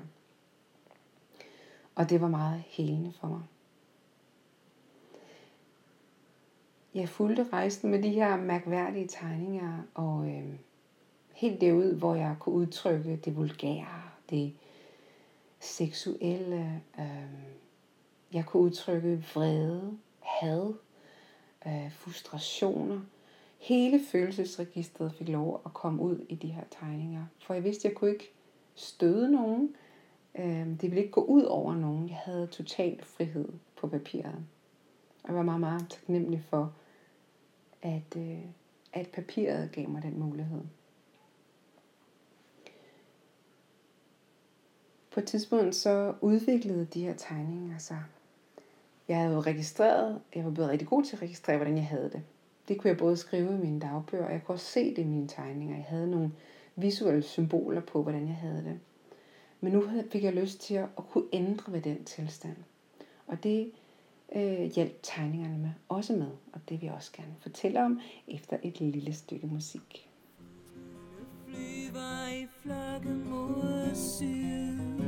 Og 1.95 2.11
det 2.11 2.21
var 2.21 2.29
meget 2.29 2.62
helende 2.67 3.12
for 3.12 3.29
mig. 3.29 3.43
Jeg 6.95 7.09
fulgte 7.09 7.47
rejsen 7.53 7.91
med 7.91 8.03
de 8.03 8.11
her 8.11 8.37
mærkværdige 8.37 9.09
tegninger, 9.09 9.79
og 9.95 10.29
øh, 10.29 10.55
helt 11.37 11.61
derud, 11.61 11.95
hvor 11.95 12.14
jeg 12.14 12.37
kunne 12.40 12.55
udtrykke 12.55 13.16
det 13.16 13.37
vulgære, 13.37 14.02
det 14.31 14.52
seksuelle. 15.61 16.83
Øh, 16.99 17.07
jeg 18.33 18.47
kunne 18.47 18.62
udtrykke 18.62 19.25
vrede, 19.35 19.99
had, 20.21 20.75
øh, 21.66 21.93
frustrationer. 21.93 23.00
Hele 23.59 24.00
følelsesregistret 24.12 25.12
fik 25.12 25.28
lov 25.28 25.62
at 25.64 25.75
komme 25.75 26.02
ud 26.02 26.26
i 26.28 26.35
de 26.35 26.49
her 26.49 26.64
tegninger. 26.71 27.25
For 27.47 27.55
jeg 27.55 27.64
vidste, 27.64 27.88
at 27.88 27.93
jeg 27.93 27.99
kunne 27.99 28.11
ikke 28.11 28.33
støde 28.75 29.33
nogen. 29.33 29.75
Øh, 30.38 30.66
det 30.66 30.83
ville 30.83 30.99
ikke 30.99 31.11
gå 31.11 31.25
ud 31.25 31.43
over 31.43 31.75
nogen. 31.75 32.09
Jeg 32.09 32.16
havde 32.16 32.47
total 32.47 33.05
frihed 33.05 33.49
på 33.76 33.88
papiret. 33.88 34.45
Og 35.23 35.28
jeg 35.28 35.37
var 35.37 35.43
meget, 35.43 35.61
meget 35.61 35.87
taknemmelig 35.90 36.40
for, 36.40 36.75
at, 37.83 38.16
øh, 38.16 38.45
at 38.93 39.09
papiret 39.09 39.73
gav 39.73 39.88
mig 39.88 40.02
den 40.02 40.21
mulighed. 40.21 40.62
På 45.16 45.20
et 45.20 45.26
tidspunkt 45.26 45.75
så 45.75 46.14
udviklede 46.20 46.85
de 46.94 47.00
her 47.00 47.14
tegninger 47.14 47.78
sig. 47.78 48.02
Jeg 49.08 49.18
havde 49.18 49.35
jo 49.35 49.40
registreret, 49.40 50.20
jeg 50.35 50.44
var 50.44 50.50
blevet 50.50 50.70
rigtig 50.70 50.88
god 50.88 51.04
til 51.04 51.16
at 51.16 51.23
registrere, 51.23 51.56
hvordan 51.56 51.76
jeg 51.76 51.87
havde 51.87 52.11
det. 52.12 52.23
Det 52.68 52.78
kunne 52.78 52.88
jeg 52.88 52.99
både 52.99 53.16
skrive 53.16 53.54
i 53.54 53.58
mine 53.58 53.80
dagbøger, 53.80 54.25
og 54.25 54.32
jeg 54.32 54.44
kunne 54.44 54.54
også 54.54 54.66
se 54.66 54.90
det 54.90 54.99
i 54.99 55.04
mine 55.04 55.28
tegninger. 55.28 55.76
Jeg 55.76 55.85
havde 55.85 56.11
nogle 56.11 56.32
visuelle 56.76 57.23
symboler 57.23 57.80
på, 57.80 58.02
hvordan 58.02 58.26
jeg 58.26 58.35
havde 58.35 58.64
det. 58.64 58.80
Men 59.61 59.73
nu 59.73 59.85
fik 60.11 60.25
jeg 60.25 60.32
lyst 60.32 60.61
til 60.61 60.75
at 60.75 61.08
kunne 61.11 61.25
ændre 61.32 61.73
ved 61.73 61.80
den 61.80 62.04
tilstand. 62.04 62.56
Og 63.26 63.42
det 63.42 63.70
øh, 64.35 64.61
hjalp 64.61 64.99
tegningerne 65.02 65.58
med 65.58 65.70
også 65.88 66.12
med, 66.12 66.30
og 66.52 66.61
det 66.68 66.80
vil 66.80 66.87
jeg 66.87 66.94
også 66.94 67.12
gerne 67.12 67.35
fortælle 67.40 67.85
om 67.85 68.00
efter 68.28 68.56
et 68.62 68.80
lille 68.80 69.12
stykke 69.14 69.46
musik. 69.46 70.08
flyver 71.46 72.28
i 72.32 72.46
flokke 72.62 73.08
mod 73.08 73.94
syd. 73.94 75.05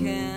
En 0.00 0.29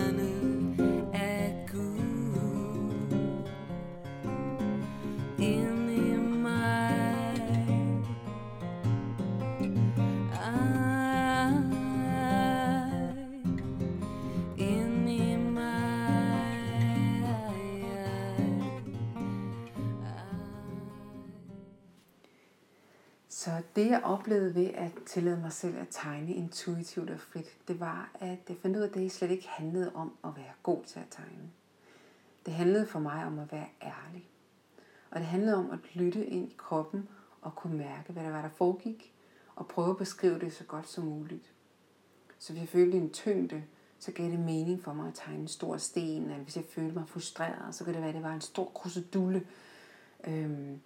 Så 23.44 23.62
det 23.76 23.90
jeg 23.90 24.02
oplevede 24.04 24.56
ved 24.56 24.70
at 24.74 24.92
tillade 25.06 25.38
mig 25.42 25.52
selv 25.52 25.78
at 25.78 25.88
tegne 25.92 26.34
intuitivt 26.34 27.10
og 27.10 27.20
frit, 27.20 27.58
det 27.68 27.80
var, 27.80 28.12
at 28.20 28.40
jeg 28.50 28.58
fandt 28.62 28.78
ud 28.78 28.82
af, 28.82 28.88
at 28.88 28.94
det 28.94 29.12
slet 29.12 29.32
ikke 29.32 29.48
handlede 29.48 29.92
om 29.96 30.14
at 30.24 30.30
være 30.36 30.54
god 30.64 30.84
til 30.84 31.00
at 31.00 31.06
tegne. 31.12 31.52
Det 32.46 32.54
handlede 32.54 32.88
for 32.88 33.00
mig 33.00 33.26
om 33.26 33.40
at 33.40 33.52
være 33.52 33.68
ærlig. 33.82 34.30
Og 35.12 35.20
det 35.20 35.28
handlede 35.28 35.58
om 35.58 35.72
at 35.72 35.80
lytte 35.94 36.26
ind 36.26 36.52
i 36.52 36.56
kroppen 36.58 37.10
og 37.42 37.56
kunne 37.56 37.78
mærke, 37.78 38.14
hvad 38.14 38.24
der 38.24 38.32
var, 38.32 38.42
der 38.42 38.50
foregik, 38.50 39.14
og 39.56 39.68
prøve 39.68 39.90
at 39.90 39.98
beskrive 39.98 40.40
det 40.40 40.54
så 40.54 40.64
godt 40.64 40.90
som 40.90 41.04
muligt. 41.04 41.54
Så 42.40 42.54
hvis 42.54 42.62
jeg 42.62 42.70
følte 42.70 42.98
en 42.98 43.10
tyngde, 43.10 43.64
så 44.00 44.12
gav 44.12 44.26
det 44.32 44.40
mening 44.40 44.84
for 44.84 44.94
mig 44.94 45.08
at 45.08 45.14
tegne 45.14 45.40
en 45.40 45.48
stor 45.48 45.78
sten, 45.78 46.22
eller 46.22 46.38
hvis 46.38 46.56
jeg 46.56 46.66
følte 46.66 46.94
mig 46.94 47.10
frustreret, 47.10 47.76
så 47.76 47.84
kunne 47.84 47.94
det 47.94 48.02
være, 48.02 48.10
at 48.10 48.16
det 48.16 48.24
var 48.24 48.34
en 48.34 48.42
stor 48.42 48.72
krusedulle. 48.76 49.48
Øhm, 50.28 50.82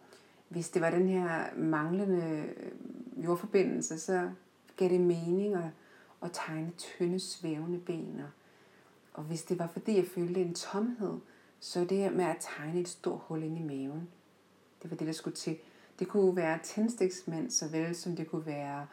hvis 0.50 0.70
det 0.70 0.82
var 0.82 0.90
den 0.90 1.08
her 1.08 1.56
manglende 1.56 2.46
øh, 2.58 3.24
jordforbindelse, 3.24 4.00
så 4.00 4.30
gav 4.78 4.90
det 4.90 5.02
mening 5.02 5.56
at, 5.56 5.70
at 6.22 6.30
tegne 6.34 6.72
tynde, 6.78 7.20
svævende 7.20 7.80
ben. 7.80 8.22
Og, 8.24 8.30
og 9.14 9.24
hvis 9.24 9.44
det 9.44 9.60
var 9.60 9.68
fordi, 9.68 9.96
jeg 9.96 10.06
følte 10.16 10.42
en 10.42 10.54
tomhed, 10.54 11.20
så 11.60 11.86
det 11.86 11.98
her 11.98 12.12
med 12.12 12.26
at 12.26 12.38
tegne 12.40 12.80
et 12.80 12.88
stort 12.88 13.22
hul 13.24 13.44
ind 13.44 13.58
i 13.58 13.64
maven, 13.64 14.10
det 14.84 14.92
var 14.92 14.98
det, 14.98 15.08
der 15.08 15.14
skulle 15.14 15.36
til. 15.36 15.58
Det 16.00 16.08
kunne 16.08 16.36
være 16.36 16.60
tændstiksmænd, 16.64 17.52
såvel 17.52 17.96
som 17.96 18.16
det 18.16 18.30
kunne 18.30 18.46
være 18.46 18.88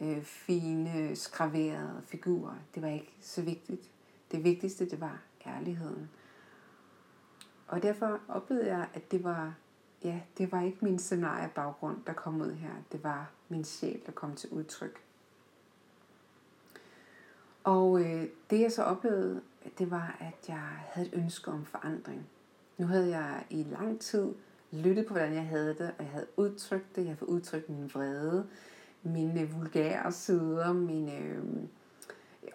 øh, 0.00 0.22
fine, 0.22 1.16
skraverede 1.16 2.02
figurer. 2.06 2.54
Det 2.74 2.82
var 2.82 2.88
ikke 2.88 3.12
så 3.20 3.42
vigtigt. 3.42 3.90
Det 4.32 4.44
vigtigste, 4.44 4.90
det 4.90 5.00
var 5.00 5.22
ærligheden. 5.46 6.10
Og 7.68 7.82
derfor 7.82 8.20
oplevede 8.28 8.66
jeg, 8.66 8.88
at 8.94 9.10
det 9.12 9.24
var, 9.24 9.54
ja, 10.04 10.20
det 10.38 10.52
var 10.52 10.62
ikke 10.62 10.78
min 10.80 10.98
scenariebaggrund, 10.98 11.96
der 12.06 12.12
kom 12.12 12.40
ud 12.40 12.52
her. 12.52 12.72
Det 12.92 13.04
var 13.04 13.30
min 13.48 13.64
sjæl, 13.64 14.00
der 14.06 14.12
kom 14.12 14.34
til 14.34 14.50
udtryk. 14.50 15.02
Og 17.64 18.00
øh, 18.00 18.26
det 18.50 18.60
jeg 18.60 18.72
så 18.72 18.82
oplevede, 18.82 19.40
det 19.78 19.90
var, 19.90 20.16
at 20.20 20.48
jeg 20.48 20.68
havde 20.92 21.08
et 21.08 21.14
ønske 21.14 21.50
om 21.50 21.64
forandring. 21.64 22.26
Nu 22.78 22.86
havde 22.86 23.08
jeg 23.08 23.46
i 23.50 23.62
lang 23.62 24.00
tid 24.00 24.34
lyttet 24.72 25.06
på, 25.06 25.14
hvordan 25.14 25.34
jeg 25.34 25.46
havde 25.46 25.68
det, 25.68 25.90
og 25.98 26.04
jeg 26.04 26.10
havde 26.10 26.26
udtrykt 26.36 26.96
det. 26.96 27.06
Jeg 27.06 27.14
havde 27.18 27.28
udtrykt 27.28 27.68
min 27.68 27.90
vrede, 27.94 28.46
mine 29.02 29.50
vulgære 29.50 30.12
sider, 30.12 30.72
mine 30.72 31.18
øh, 31.18 31.44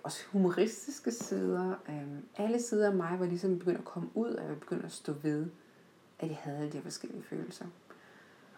også 0.04 0.24
humoristiske 0.32 1.12
sider. 1.12 1.76
Øh, 1.90 2.46
alle 2.46 2.62
sider 2.62 2.90
af 2.90 2.96
mig 2.96 3.20
var 3.20 3.26
ligesom 3.26 3.60
begyndt 3.60 3.78
at 3.78 3.86
komme 3.86 4.10
ud, 4.14 4.30
og 4.30 4.42
jeg 4.42 4.50
var 4.50 4.56
begyndt 4.56 4.86
at 4.86 4.92
stå 4.92 5.14
ved, 5.14 5.50
at 6.24 6.30
jeg 6.30 6.38
havde 6.38 6.58
alle 6.58 6.72
de 6.72 6.82
forskellige 6.82 7.24
følelser. 7.24 7.66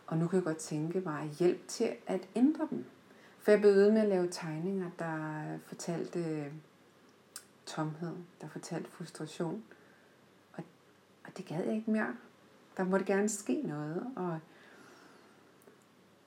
Og 0.07 0.17
nu 0.17 0.27
kan 0.27 0.37
jeg 0.37 0.43
godt 0.43 0.57
tænke 0.57 0.99
mig 0.99 1.29
hjælp 1.39 1.67
til 1.67 1.95
at 2.07 2.27
ændre 2.35 2.67
dem. 2.69 2.85
For 3.39 3.51
jeg 3.51 3.59
blev 3.59 3.73
ved 3.73 3.91
med 3.91 4.01
at 4.01 4.07
lave 4.07 4.27
tegninger, 4.31 4.89
der 4.99 5.43
fortalte 5.65 6.51
tomhed, 7.65 8.15
der 8.41 8.47
fortalte 8.47 8.89
frustration. 8.89 9.63
Og, 10.53 10.63
og 11.25 11.37
det 11.37 11.45
gad 11.45 11.63
jeg 11.63 11.75
ikke 11.75 11.91
mere. 11.91 12.15
Der 12.77 12.83
måtte 12.83 13.05
gerne 13.05 13.29
ske 13.29 13.61
noget, 13.61 14.07
og 14.15 14.39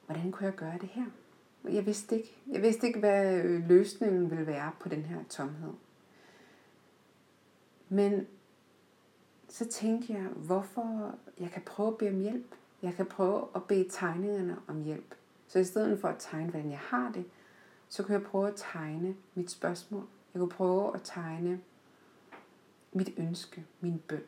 hvordan 0.06 0.32
kunne 0.32 0.46
jeg 0.46 0.54
gøre 0.54 0.78
det 0.80 0.88
her? 0.88 1.04
Jeg 1.64 1.86
vidste 1.86 2.16
ikke. 2.16 2.36
Jeg 2.46 2.62
vidste 2.62 2.86
ikke, 2.86 2.98
hvad 2.98 3.44
øh, 3.44 3.68
løsningen 3.68 4.30
ville 4.30 4.46
være 4.46 4.72
på 4.80 4.88
den 4.88 5.02
her 5.02 5.18
tomhed. 5.28 5.72
Men 7.88 8.26
så 9.48 9.66
tænkte 9.66 10.12
jeg, 10.12 10.22
hvorfor 10.22 11.14
jeg 11.40 11.50
kan 11.50 11.62
prøve 11.62 11.88
at 11.88 11.98
bede 11.98 12.10
om 12.10 12.20
hjælp. 12.20 12.54
Jeg 12.82 12.94
kan 12.94 13.06
prøve 13.06 13.48
at 13.54 13.64
bede 13.64 13.88
tegningerne 13.90 14.56
om 14.66 14.82
hjælp. 14.82 15.14
Så 15.46 15.58
i 15.58 15.64
stedet 15.64 16.00
for 16.00 16.08
at 16.08 16.16
tegne, 16.18 16.50
hvordan 16.50 16.70
jeg 16.70 16.78
har 16.78 17.12
det, 17.12 17.24
så 17.88 18.02
kan 18.02 18.12
jeg 18.12 18.22
prøve 18.22 18.48
at 18.48 18.54
tegne 18.56 19.16
mit 19.34 19.50
spørgsmål. 19.50 20.06
Jeg 20.34 20.40
kunne 20.40 20.50
prøve 20.50 20.94
at 20.94 21.00
tegne 21.04 21.60
mit 22.92 23.10
ønske, 23.16 23.66
min 23.80 23.98
bøn. 24.08 24.22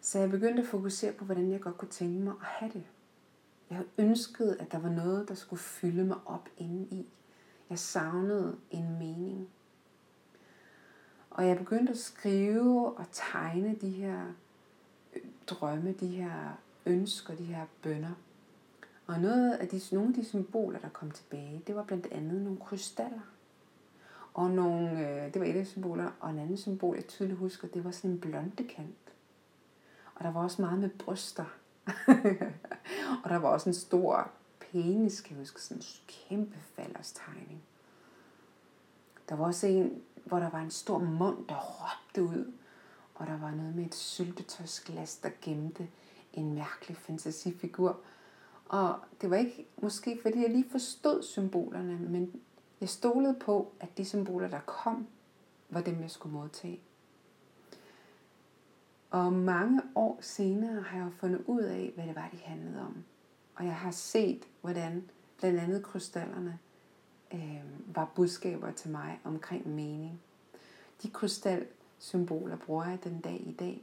Så 0.00 0.18
jeg 0.18 0.30
begyndte 0.30 0.62
at 0.62 0.68
fokusere 0.68 1.12
på, 1.12 1.24
hvordan 1.24 1.50
jeg 1.50 1.60
godt 1.60 1.78
kunne 1.78 1.90
tænke 1.90 2.24
mig 2.24 2.32
at 2.40 2.46
have 2.46 2.72
det. 2.72 2.84
Jeg 3.70 3.84
ønskede, 3.98 4.60
at 4.60 4.72
der 4.72 4.78
var 4.78 4.88
noget, 4.88 5.28
der 5.28 5.34
skulle 5.34 5.60
fylde 5.60 6.04
mig 6.04 6.16
op 6.26 6.48
indeni. 6.56 7.08
Jeg 7.70 7.78
savnede 7.78 8.56
en 8.70 8.98
mening. 8.98 9.48
Og 11.30 11.46
jeg 11.46 11.58
begyndte 11.58 11.92
at 11.92 11.98
skrive 11.98 12.96
og 12.96 13.04
tegne 13.12 13.76
de 13.80 13.90
her 13.90 14.24
øh, 15.16 15.22
drømme, 15.46 15.92
de 15.92 16.06
her 16.06 16.58
ønsker, 16.86 17.34
de 17.34 17.44
her 17.44 17.66
bønder. 17.82 18.12
Og 19.06 19.20
noget 19.20 19.52
af 19.52 19.68
de, 19.68 19.80
nogle 19.92 20.08
af 20.08 20.14
de 20.14 20.24
symboler, 20.24 20.78
der 20.78 20.88
kom 20.88 21.10
tilbage, 21.10 21.62
det 21.66 21.76
var 21.76 21.82
blandt 21.82 22.06
andet 22.06 22.42
nogle 22.42 22.58
krystaller. 22.60 23.20
Og 24.34 24.50
nogle, 24.50 24.90
øh, 24.90 25.34
det 25.34 25.40
var 25.40 25.46
et 25.46 25.56
af 25.56 25.66
symboler, 25.66 26.10
og 26.20 26.30
en 26.30 26.38
anden 26.38 26.56
symbol, 26.56 26.96
jeg 26.96 27.06
tydeligt 27.06 27.38
husker, 27.38 27.68
det 27.68 27.84
var 27.84 27.90
sådan 27.90 28.10
en 28.10 28.20
blondekant. 28.20 29.12
Og 30.14 30.24
der 30.24 30.32
var 30.32 30.42
også 30.42 30.62
meget 30.62 30.78
med 30.78 30.88
bryster. 30.88 31.44
og 33.24 33.30
der 33.30 33.36
var 33.36 33.48
også 33.48 33.70
en 33.70 33.74
stor 33.74 34.30
penis, 34.60 35.20
kan 35.20 35.30
jeg 35.30 35.38
huske, 35.38 35.62
sådan 35.62 35.82
en 35.82 35.84
kæmpe 36.08 36.58
falderstegning. 36.58 37.62
Der 39.28 39.34
var 39.34 39.44
også 39.44 39.66
en, 39.66 40.02
hvor 40.24 40.38
der 40.38 40.50
var 40.50 40.60
en 40.60 40.70
stor 40.70 40.98
mund, 40.98 41.46
der 41.48 41.56
råbte 41.56 42.22
ud. 42.22 42.52
Og 43.14 43.26
der 43.26 43.38
var 43.38 43.50
noget 43.50 43.74
med 43.74 43.86
et 43.86 43.94
syltetøjsglas, 43.94 45.16
der 45.16 45.30
gemte 45.42 45.88
en 46.32 46.54
mærkelig 46.54 46.96
fantasifigur. 46.96 48.00
Og 48.68 48.98
det 49.20 49.30
var 49.30 49.36
ikke 49.36 49.66
måske, 49.82 50.18
fordi 50.22 50.42
jeg 50.42 50.50
lige 50.50 50.70
forstod 50.70 51.22
symbolerne, 51.22 51.98
men 51.98 52.40
jeg 52.80 52.88
stolede 52.88 53.36
på, 53.40 53.72
at 53.80 53.98
de 53.98 54.04
symboler, 54.04 54.48
der 54.48 54.60
kom, 54.60 55.06
var 55.68 55.80
dem, 55.80 56.00
jeg 56.02 56.10
skulle 56.10 56.32
modtage. 56.32 56.80
Og 59.10 59.32
mange 59.32 59.82
år 59.94 60.18
senere 60.20 60.82
har 60.82 60.98
jeg 60.98 61.12
fundet 61.12 61.44
ud 61.46 61.62
af, 61.62 61.92
hvad 61.94 62.06
det 62.06 62.16
var, 62.16 62.28
de 62.32 62.38
handlede 62.38 62.80
om. 62.80 63.04
Og 63.54 63.64
jeg 63.64 63.74
har 63.74 63.90
set, 63.90 64.48
hvordan 64.60 65.10
blandt 65.38 65.60
andet 65.60 65.82
krystallerne, 65.84 66.58
øh, 67.34 67.96
var 67.96 68.12
budskaber 68.14 68.70
til 68.70 68.90
mig 68.90 69.20
omkring 69.24 69.68
mening. 69.68 70.20
De 71.02 71.10
krystalsymboler 71.10 72.56
bruger 72.56 72.84
jeg 72.84 73.04
den 73.04 73.20
dag 73.20 73.42
i 73.46 73.52
dag 73.52 73.82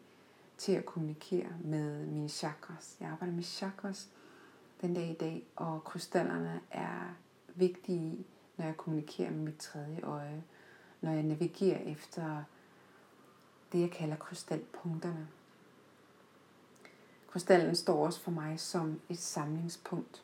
til 0.58 0.72
at 0.72 0.86
kommunikere 0.86 1.50
med 1.64 2.06
mine 2.06 2.30
chakras. 2.30 2.98
Jeg 3.00 3.10
arbejder 3.10 3.34
med 3.34 3.44
chakras 3.44 4.10
den 4.82 4.94
dag 4.94 5.10
i 5.10 5.14
dag, 5.14 5.44
og 5.56 5.84
krystallerne 5.84 6.62
er 6.72 7.16
vigtige, 7.56 8.26
når 8.58 8.66
jeg 8.66 8.78
kommunikerer 8.78 9.32
med 9.32 9.40
mit 9.40 9.58
tredje 9.58 10.02
øje, 10.04 10.44
når 11.02 11.12
jeg 11.12 11.24
navigerer 11.24 11.80
efter 11.80 12.44
det, 13.72 13.82
jeg 13.82 13.92
kalder 13.92 14.16
krystalpunkterne. 14.16 15.28
Krystallen 17.28 17.76
står 17.76 18.06
også 18.06 18.20
for 18.20 18.32
mig 18.32 18.60
som 18.60 19.00
et 19.10 19.20
samlingspunkt. 19.20 20.24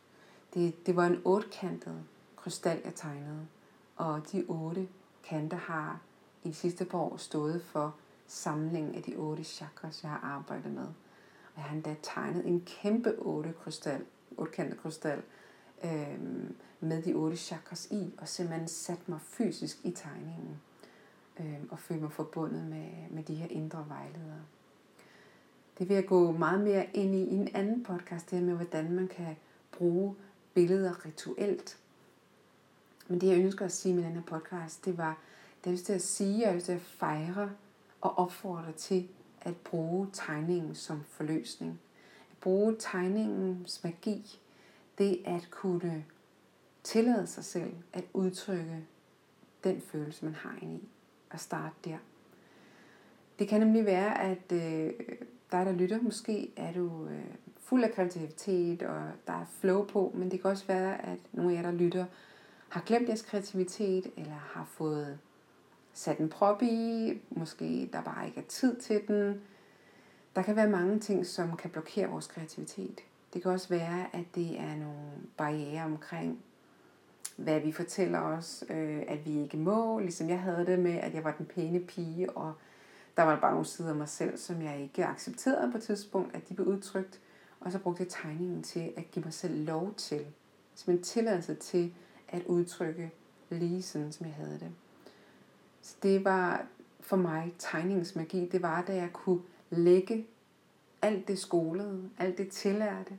Det, 0.54 0.86
det 0.86 0.96
var 0.96 1.06
en 1.06 1.22
otkantet 1.26 2.04
krystal, 2.44 2.82
jeg 2.86 2.96
tegnede, 2.96 3.48
og 3.96 4.32
de 4.32 4.46
otte 4.48 4.88
kanter 5.24 5.58
har 5.58 6.02
i 6.44 6.48
de 6.48 6.54
sidste 6.54 6.86
par 6.86 6.98
år 6.98 7.18
stået 7.18 7.64
for 7.64 7.96
samlingen 8.28 8.96
af 8.96 9.04
de 9.04 9.16
otte 9.16 9.44
chakras, 9.44 10.04
jeg 10.04 10.12
har 10.12 10.20
arbejdet 10.24 10.72
med. 10.72 10.84
Og 10.84 11.58
jeg 11.58 11.64
har 11.64 11.76
endda 11.76 11.96
tegnet 12.02 12.48
en 12.48 12.62
kæmpe 12.66 13.16
otte 13.20 13.54
krystal, 13.64 14.06
ottekantet 14.38 14.80
krystal, 14.80 15.22
øh, 15.84 16.20
med 16.80 17.02
de 17.02 17.14
otte 17.14 17.38
chakras 17.38 17.88
i, 17.92 18.14
og 18.18 18.28
simpelthen 18.28 18.68
sat 18.68 19.10
mig 19.10 19.20
fysisk 19.22 19.78
i 19.84 19.92
tegningen, 19.92 20.62
øh, 21.40 21.60
og 21.72 21.80
følte 21.80 22.04
mig 22.04 22.12
forbundet 22.12 22.64
med, 22.64 22.90
med 23.10 23.24
de 23.24 23.36
her 23.36 23.48
indre 23.48 23.86
vejledere. 23.88 24.42
Det 25.80 25.90
vil 25.90 25.96
jeg 25.96 26.06
gå 26.06 26.32
meget 26.32 26.62
mere 26.62 26.88
ind 26.94 27.16
i 27.16 27.24
i 27.24 27.36
en 27.36 27.50
anden 27.54 27.84
podcast, 27.84 28.32
det 28.32 28.40
her 28.40 28.46
med, 28.46 28.56
hvordan 28.56 28.92
man 28.92 29.08
kan 29.08 29.36
bruge 29.72 30.16
billeder 30.54 31.06
rituelt. 31.06 31.78
Men 33.08 33.22
det, 33.22 33.28
jeg 33.28 33.38
ønsker 33.38 33.66
at 33.66 33.72
sige 33.72 33.96
med 33.96 34.04
den 34.04 34.14
her 34.14 34.22
podcast, 34.22 34.86
det 34.86 34.98
var, 34.98 35.18
det 35.64 35.70
er 35.70 35.74
lyst 35.74 35.86
til 35.86 35.94
at 35.94 36.02
sige, 36.02 36.40
jeg 36.40 36.48
har 36.48 36.56
lyst 36.56 36.66
til 36.66 36.74
at 36.74 36.82
fejre 36.82 37.52
og 38.02 38.18
opfordre 38.18 38.72
til 38.72 39.08
at 39.42 39.56
bruge 39.56 40.08
tegningen 40.14 40.76
som 40.76 41.04
forløsning. 41.04 41.80
At 42.32 42.38
bruge 42.38 42.76
tegningens 42.80 43.84
magi, 43.84 44.40
det 44.98 45.22
at 45.26 45.48
kunne 45.52 46.06
tillade 46.84 47.28
sig 47.28 47.44
selv 47.44 47.74
at 47.94 48.04
udtrykke 48.14 48.86
den 49.64 49.82
følelse, 49.82 50.26
man 50.26 50.36
har 50.36 50.58
inde 50.62 50.76
i, 50.76 50.88
og 51.30 51.40
starte 51.40 51.76
der. 51.86 51.98
Det 53.40 53.48
kan 53.48 53.60
nemlig 53.60 53.86
være, 53.86 54.22
at 54.22 54.52
øh, 54.52 54.94
dig, 55.52 55.66
der 55.66 55.72
lytter, 55.72 56.02
måske 56.02 56.52
er 56.58 56.74
du 56.74 57.08
øh, 57.08 57.26
fuld 57.60 57.84
af 57.84 57.92
kreativitet, 57.92 58.84
og 58.84 59.02
der 59.28 59.34
er 59.34 59.46
flow 59.60 59.86
på, 59.86 60.12
men 60.16 60.32
det 60.32 60.42
kan 60.42 60.52
også 60.52 60.66
være, 60.68 61.06
at 61.06 61.20
nogle 61.32 61.52
af 61.52 61.56
jer, 61.56 61.62
der 61.62 61.72
lytter, 61.72 62.06
har 62.74 62.82
glemt 62.82 63.08
jeres 63.08 63.22
kreativitet, 63.22 64.12
eller 64.18 64.50
har 64.54 64.66
fået 64.66 65.20
sat 65.94 66.18
en 66.18 66.30
prop 66.30 66.62
i, 66.62 67.14
måske 67.30 67.90
der 67.94 68.02
bare 68.02 68.28
ikke 68.28 68.40
er 68.40 68.46
tid 68.48 68.76
til 68.76 69.02
den. 69.08 69.42
Der 70.36 70.42
kan 70.42 70.56
være 70.56 70.70
mange 70.70 71.00
ting, 71.00 71.26
som 71.26 71.58
kan 71.58 71.70
blokere 71.70 72.10
vores 72.10 72.28
kreativitet. 72.28 73.02
Det 73.34 73.42
kan 73.42 73.52
også 73.52 73.70
være, 73.70 74.06
at 74.14 74.26
det 74.36 74.60
er 74.60 74.76
nogle 74.76 75.12
barriere 75.38 75.86
omkring, 75.86 76.44
hvad 77.36 77.60
vi 77.60 77.72
fortæller 77.72 78.20
os, 78.20 78.64
øh, 78.70 79.04
at 79.08 79.26
vi 79.26 79.42
ikke 79.42 79.58
må, 79.58 80.00
ligesom 80.00 80.30
jeg 80.30 80.40
havde 80.40 80.66
det 80.66 80.80
med, 80.80 80.96
at 80.96 81.14
jeg 81.14 81.24
var 81.24 81.32
den 81.32 81.46
pæne 81.46 81.80
pige, 81.80 82.30
og 82.30 82.54
der 83.18 83.24
var 83.24 83.40
bare 83.40 83.52
nogle 83.52 83.66
sider 83.66 83.90
af 83.90 83.96
mig 83.96 84.10
selv, 84.10 84.38
som 84.38 84.62
jeg 84.62 84.82
ikke 84.82 85.06
accepterede 85.06 85.72
på 85.72 85.78
et 85.78 85.84
tidspunkt, 85.84 86.36
at 86.36 86.50
de 86.50 86.54
blev 86.54 86.68
udtrykt, 86.68 87.20
og 87.60 87.72
så 87.72 87.80
brugte 87.80 88.04
jeg 88.04 88.10
tegningen 88.10 88.64
til 88.64 88.94
at 88.98 89.12
give 89.12 89.26
mig 89.26 89.34
selv 89.34 89.66
lov 89.66 89.94
til, 89.98 90.26
som 90.76 90.94
en 90.94 91.04
tilladelse 91.04 91.56
til 91.56 91.94
at 92.34 92.44
udtrykke 92.46 93.12
lige 93.50 93.82
sådan, 93.82 94.12
som 94.12 94.26
jeg 94.26 94.36
havde 94.36 94.60
det. 94.60 94.72
Så 95.82 95.96
det 96.04 96.26
var 96.26 96.66
for 97.00 97.16
mig 97.16 97.54
tegningsmagi. 97.58 98.50
Det 98.52 98.62
var, 98.62 98.82
da 98.82 98.96
jeg 98.96 99.10
kunne 99.14 99.42
lægge 99.70 100.28
alt 101.02 101.28
det 101.28 101.40
skolede, 101.40 102.10
alt 102.18 102.38
det 102.38 102.50
tillærte, 102.50 103.18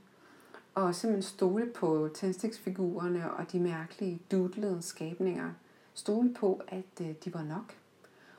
og 0.75 0.95
simpelthen 0.95 1.23
stole 1.23 1.67
på 1.67 2.09
tændstiksfigurerne 2.15 3.33
og 3.33 3.53
de 3.53 3.61
mærkelige 3.61 4.21
doodlede 4.31 4.83
skabninger. 4.83 5.51
Stole 5.95 6.35
på, 6.35 6.63
at 6.69 7.01
øh, 7.01 7.15
de 7.25 7.35
var 7.35 7.43
nok. 7.43 7.75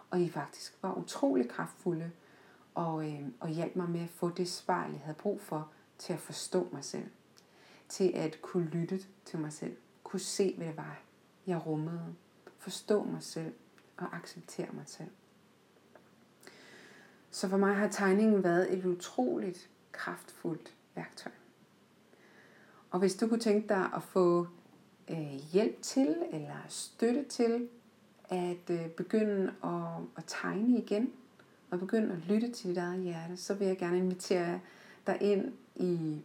Og 0.10 0.20
de 0.20 0.30
faktisk 0.30 0.78
var 0.82 0.94
utrolig 0.94 1.50
kraftfulde 1.50 2.12
og, 2.76 3.12
øh, 3.12 3.22
og 3.40 3.50
hjalp 3.50 3.76
mig 3.76 3.90
med 3.90 4.02
at 4.02 4.10
få 4.10 4.30
det 4.30 4.50
svar, 4.50 4.86
jeg 4.86 5.02
havde 5.04 5.18
brug 5.18 5.42
for 5.42 5.70
til 5.98 6.14
at 6.14 6.20
forstå 6.20 6.68
mig 6.72 6.84
selv. 6.84 7.08
Til 7.90 8.12
at 8.16 8.42
kunne 8.42 8.66
lytte 8.66 9.00
til 9.26 9.40
mig 9.40 9.54
selv. 9.54 9.76
Kunne 10.16 10.20
se, 10.20 10.54
hvad 10.58 10.68
det 10.68 10.78
var, 10.78 11.00
jeg 11.48 11.66
rummede. 11.66 12.16
Forstå 12.58 13.04
mig 13.04 13.24
selv 13.24 13.54
og 13.98 14.16
acceptere 14.16 14.68
mig 14.74 14.84
selv. 14.86 15.10
Så 17.32 17.50
for 17.50 17.58
mig 17.58 17.76
har 17.76 17.88
tegningen 17.88 18.44
været 18.44 18.78
et 18.78 18.86
utroligt 18.86 19.70
kraftfuldt 19.92 20.74
værktøj. 20.96 21.32
Og 22.92 23.00
hvis 23.00 23.16
du 23.16 23.28
kunne 23.28 23.40
tænke 23.40 23.68
dig 23.68 23.90
at 23.96 24.04
få 24.04 24.48
øh, 25.10 25.40
hjælp 25.52 25.82
til 25.82 26.16
eller 26.32 26.66
støtte 26.68 27.24
til 27.24 27.70
at 28.30 28.70
øh, 28.70 28.88
begynde 28.88 29.54
at, 29.64 30.04
at 30.18 30.24
tegne 30.28 30.78
igen 30.78 31.14
og 31.70 31.80
begynde 31.80 32.14
at 32.14 32.20
lytte 32.28 32.52
til 32.52 32.70
dit 32.70 32.78
eget 32.78 33.04
hjerte, 33.04 33.38
så 33.38 33.54
vil 33.54 33.68
jeg 33.68 33.78
gerne 33.78 33.98
invitere 33.98 34.60
dig 35.08 35.18
ind 35.22 35.54
i 35.76 36.22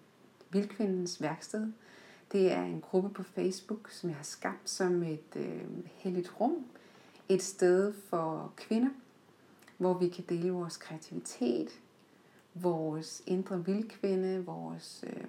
Vildkvindens 0.50 1.22
værksted. 1.22 1.72
Det 2.32 2.52
er 2.52 2.62
en 2.62 2.80
gruppe 2.80 3.08
på 3.08 3.22
Facebook, 3.22 3.90
som 3.90 4.10
jeg 4.10 4.16
har 4.16 4.24
skabt 4.24 4.70
som 4.70 5.02
et 5.02 5.36
øh, 5.36 5.64
helligt 5.86 6.40
rum. 6.40 6.66
Et 7.28 7.42
sted 7.42 7.92
for 7.92 8.52
kvinder, 8.56 8.90
hvor 9.78 9.94
vi 9.94 10.08
kan 10.08 10.24
dele 10.28 10.50
vores 10.50 10.76
kreativitet, 10.76 11.80
vores 12.54 13.22
indre 13.26 13.64
vildkvinde, 13.64 14.44
vores 14.44 15.04
øh, 15.06 15.24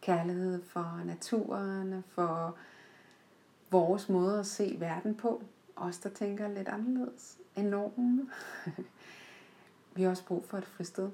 kærlighed 0.00 0.62
for 0.62 1.02
naturen, 1.04 2.04
for 2.08 2.56
vores 3.70 4.08
måde 4.08 4.38
at 4.38 4.46
se 4.46 4.76
verden 4.78 5.14
på. 5.14 5.42
Os, 5.76 5.98
der 5.98 6.08
tænker 6.08 6.48
lidt 6.48 6.68
anderledes 6.68 7.38
end 7.56 7.68
normen. 7.68 8.30
vi 9.94 10.02
har 10.02 10.10
også 10.10 10.24
brug 10.24 10.44
for 10.44 10.58
et 10.58 10.66
fristed. 10.66 11.06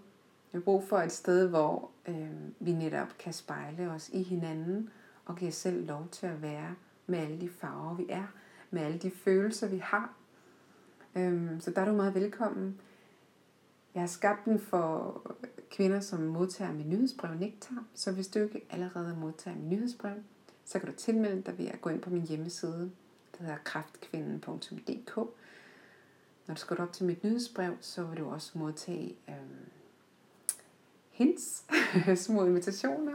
Vi 0.53 0.59
har 0.59 0.61
brug 0.61 0.85
for 0.85 0.98
et 0.98 1.12
sted, 1.12 1.48
hvor 1.48 1.90
øh, 2.09 2.31
vi 2.61 2.72
netop 2.72 3.09
kan 3.18 3.33
spejle 3.33 3.90
os 3.90 4.09
i 4.09 4.22
hinanden 4.22 4.90
og 5.27 5.37
giver 5.37 5.51
selv 5.51 5.87
lov 5.87 6.09
til 6.13 6.27
at 6.27 6.43
være 6.43 6.75
med 7.07 7.19
alle 7.19 7.41
de 7.41 7.49
farver, 7.49 7.95
vi 7.95 8.07
er, 8.09 8.27
med 8.71 8.83
alle 8.83 8.99
de 8.99 9.11
følelser, 9.11 9.69
vi 9.69 9.79
har. 9.79 10.15
Øh, 11.15 11.61
så 11.61 11.71
der 11.71 11.81
er 11.81 11.85
du 11.85 11.93
meget 11.93 12.15
velkommen. 12.15 12.81
Jeg 13.95 14.03
har 14.03 14.07
skabt 14.07 14.45
den 14.45 14.59
for 14.59 15.21
kvinder, 15.71 16.01
som 16.01 16.21
modtager 16.21 16.73
mit 16.73 16.87
nyhedsbrev 16.87 17.35
Nektar. 17.35 17.85
Så 17.95 18.13
hvis 18.13 18.29
du 18.29 18.39
ikke 18.39 18.67
allerede 18.71 19.17
modtager 19.17 19.57
mit 19.57 19.69
nyhedsbrev, 19.69 20.17
så 20.65 20.79
kan 20.79 20.89
du 20.89 20.95
tilmelde 20.97 21.43
dig 21.43 21.59
ved 21.59 21.67
at 21.67 21.81
gå 21.81 21.91
ind 21.91 22.01
på 22.01 22.11
min 22.11 22.27
hjemmeside, 22.27 22.91
der 23.39 23.45
hedder 23.45 23.59
kraftkvinden.dk. 23.65 25.17
Når 26.47 26.55
du 26.55 26.61
skal 26.61 26.81
op 26.81 26.93
til 26.93 27.07
mit 27.07 27.25
nyhedsbrev, 27.25 27.77
så 27.81 28.05
vil 28.05 28.19
du 28.19 28.31
også 28.31 28.59
modtage 28.59 29.17
øh, 29.29 29.35
hints, 31.11 31.65
små 32.25 32.45
invitationer, 32.45 33.13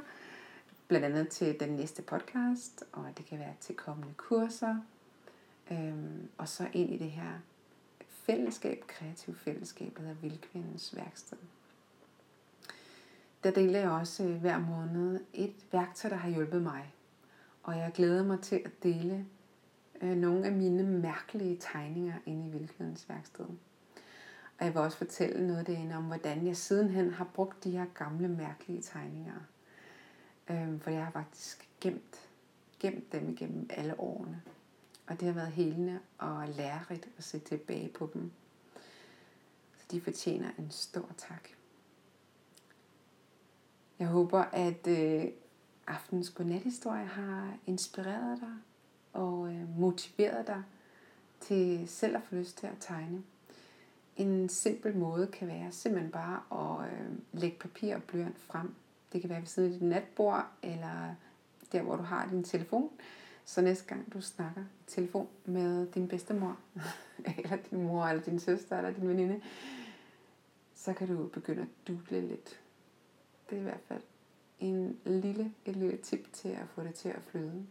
blandt 0.89 1.05
andet 1.05 1.29
til 1.29 1.59
den 1.59 1.69
næste 1.69 2.01
podcast, 2.01 2.83
og 2.91 3.05
det 3.17 3.25
kan 3.25 3.39
være 3.39 3.53
til 3.59 3.75
kommende 3.75 4.13
kurser, 4.17 4.75
øhm, 5.71 6.29
og 6.37 6.47
så 6.47 6.67
ind 6.73 6.93
i 6.93 6.97
det 6.97 7.11
her 7.11 7.39
fællesskab, 8.07 8.83
kreativ 8.87 9.35
fællesskab, 9.35 9.93
der 9.97 10.01
hedder 10.01 10.21
Vildkvindens 10.21 10.95
værksted. 10.95 11.37
Der 13.43 13.51
deler 13.51 13.79
jeg 13.79 13.89
også 13.89 14.23
øh, 14.23 14.41
hver 14.41 14.59
måned 14.59 15.19
et 15.33 15.55
værktøj, 15.71 16.09
der 16.09 16.17
har 16.17 16.29
hjulpet 16.29 16.61
mig. 16.61 16.93
Og 17.63 17.77
jeg 17.77 17.91
glæder 17.93 18.23
mig 18.23 18.41
til 18.41 18.61
at 18.65 18.83
dele 18.83 19.25
øh, 20.01 20.17
nogle 20.17 20.45
af 20.45 20.51
mine 20.51 20.83
mærkelige 20.83 21.57
tegninger 21.59 22.13
inde 22.25 22.47
i 22.47 22.51
Vildkvindens 22.51 23.09
værksted. 23.09 23.45
Og 24.59 24.65
jeg 24.65 24.73
vil 24.73 24.81
også 24.81 24.97
fortælle 24.97 25.47
noget 25.47 25.67
derinde 25.67 25.95
om, 25.95 26.03
hvordan 26.03 26.47
jeg 26.47 26.57
sidenhen 26.57 27.13
har 27.13 27.25
brugt 27.33 27.63
de 27.63 27.71
her 27.71 27.85
gamle, 27.85 28.27
mærkelige 28.27 28.81
tegninger. 28.81 29.39
Øh, 30.49 30.81
for 30.81 30.89
jeg 30.89 31.03
har 31.03 31.11
faktisk 31.11 31.69
gemt, 31.81 32.29
gemt 32.79 33.11
dem 33.11 33.29
igennem 33.29 33.69
alle 33.69 33.99
årene. 33.99 34.41
Og 35.07 35.19
det 35.19 35.27
har 35.27 35.33
været 35.35 35.51
helende 35.51 35.99
og 36.17 36.47
lærerigt 36.47 37.09
at 37.17 37.23
se 37.23 37.39
tilbage 37.39 37.89
på 37.89 38.09
dem. 38.13 38.31
Så 39.77 39.85
de 39.91 40.01
fortjener 40.01 40.49
en 40.57 40.71
stor 40.71 41.09
tak. 41.17 41.49
Jeg 43.99 44.07
håber, 44.07 44.39
at 44.39 44.87
øh, 44.87 45.25
aftens 45.87 46.29
godnathistorie 46.29 47.05
har 47.05 47.57
inspireret 47.65 48.39
dig 48.39 48.55
og 49.13 49.53
øh, 49.53 49.79
motiveret 49.79 50.47
dig 50.47 50.63
til 51.39 51.87
selv 51.87 52.15
at 52.15 52.23
få 52.23 52.35
lyst 52.35 52.57
til 52.57 52.67
at 52.67 52.77
tegne. 52.79 53.23
En 54.17 54.49
simpel 54.49 54.97
måde 54.97 55.27
kan 55.27 55.47
være 55.47 55.71
simpelthen 55.71 56.11
bare 56.11 56.41
at 56.51 56.91
øh, 56.91 57.11
lægge 57.33 57.57
papir 57.57 57.95
og 57.95 58.03
blyant 58.03 58.39
frem. 58.39 58.75
Det 59.13 59.21
kan 59.21 59.29
være 59.29 59.39
ved 59.39 59.47
siden 59.47 59.73
af 59.73 59.79
dit 59.79 59.89
natbord, 59.89 60.45
eller 60.63 61.15
der 61.71 61.81
hvor 61.81 61.95
du 61.95 62.03
har 62.03 62.27
din 62.29 62.43
telefon. 62.43 62.89
Så 63.45 63.61
næste 63.61 63.85
gang 63.85 64.13
du 64.13 64.21
snakker 64.21 64.61
i 64.61 64.65
telefon 64.87 65.27
med 65.45 65.87
din 65.87 66.07
bedstemor, 66.07 66.57
eller 67.37 67.55
din 67.55 67.83
mor, 67.83 68.05
eller 68.05 68.23
din 68.23 68.39
søster, 68.39 68.77
eller 68.77 68.91
din 68.91 69.07
veninde, 69.07 69.41
så 70.75 70.93
kan 70.93 71.07
du 71.07 71.27
begynde 71.27 71.61
at 71.61 71.87
duble 71.87 72.21
lidt. 72.21 72.59
Det 73.49 73.55
er 73.55 73.59
i 73.59 73.63
hvert 73.63 73.81
fald 73.87 74.01
en 74.59 74.99
lille, 75.05 75.53
et 75.65 75.75
lille 75.75 75.97
tip 75.97 76.33
til 76.33 76.49
at 76.49 76.67
få 76.75 76.83
det 76.83 76.93
til 76.93 77.09
at 77.09 77.21
flyde. 77.21 77.65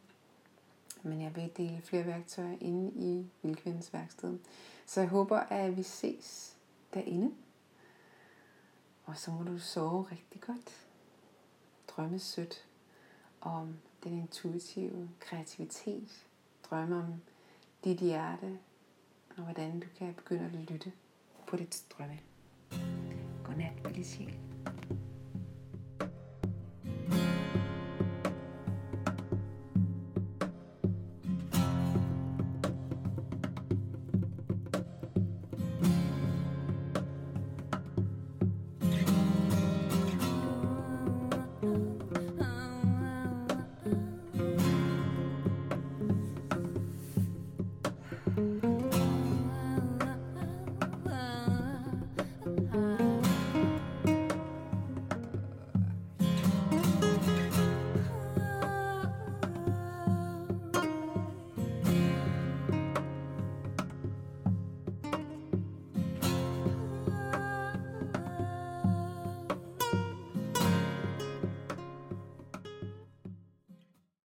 Men 1.02 1.22
jeg 1.22 1.36
vil 1.36 1.50
dele 1.56 1.80
flere 1.84 2.06
værktøjer 2.06 2.56
inde 2.60 2.92
i 2.94 3.26
Vildkvindens 3.42 3.92
værksted. 3.92 4.38
Så 4.86 5.00
jeg 5.00 5.08
håber, 5.08 5.38
at 5.38 5.76
vi 5.76 5.82
ses 5.82 6.56
derinde. 6.94 7.34
Og 9.04 9.16
så 9.16 9.30
må 9.30 9.42
du 9.42 9.58
sove 9.58 10.02
rigtig 10.02 10.40
godt 10.40 10.87
drømmesødt, 11.98 12.66
om 13.40 13.76
den 14.04 14.12
intuitive 14.12 15.08
kreativitet. 15.20 16.26
Drømme 16.70 16.96
om 16.96 17.14
dit 17.84 17.98
hjerte, 17.98 18.58
og 19.36 19.42
hvordan 19.42 19.80
du 19.80 19.86
kan 19.98 20.14
begynde 20.14 20.44
at 20.44 20.70
lytte 20.70 20.92
på 21.46 21.56
dit 21.56 21.84
drømme. 21.90 22.18
Godnat, 23.44 23.72
lille 23.84 24.04
sjæl. 24.04 24.38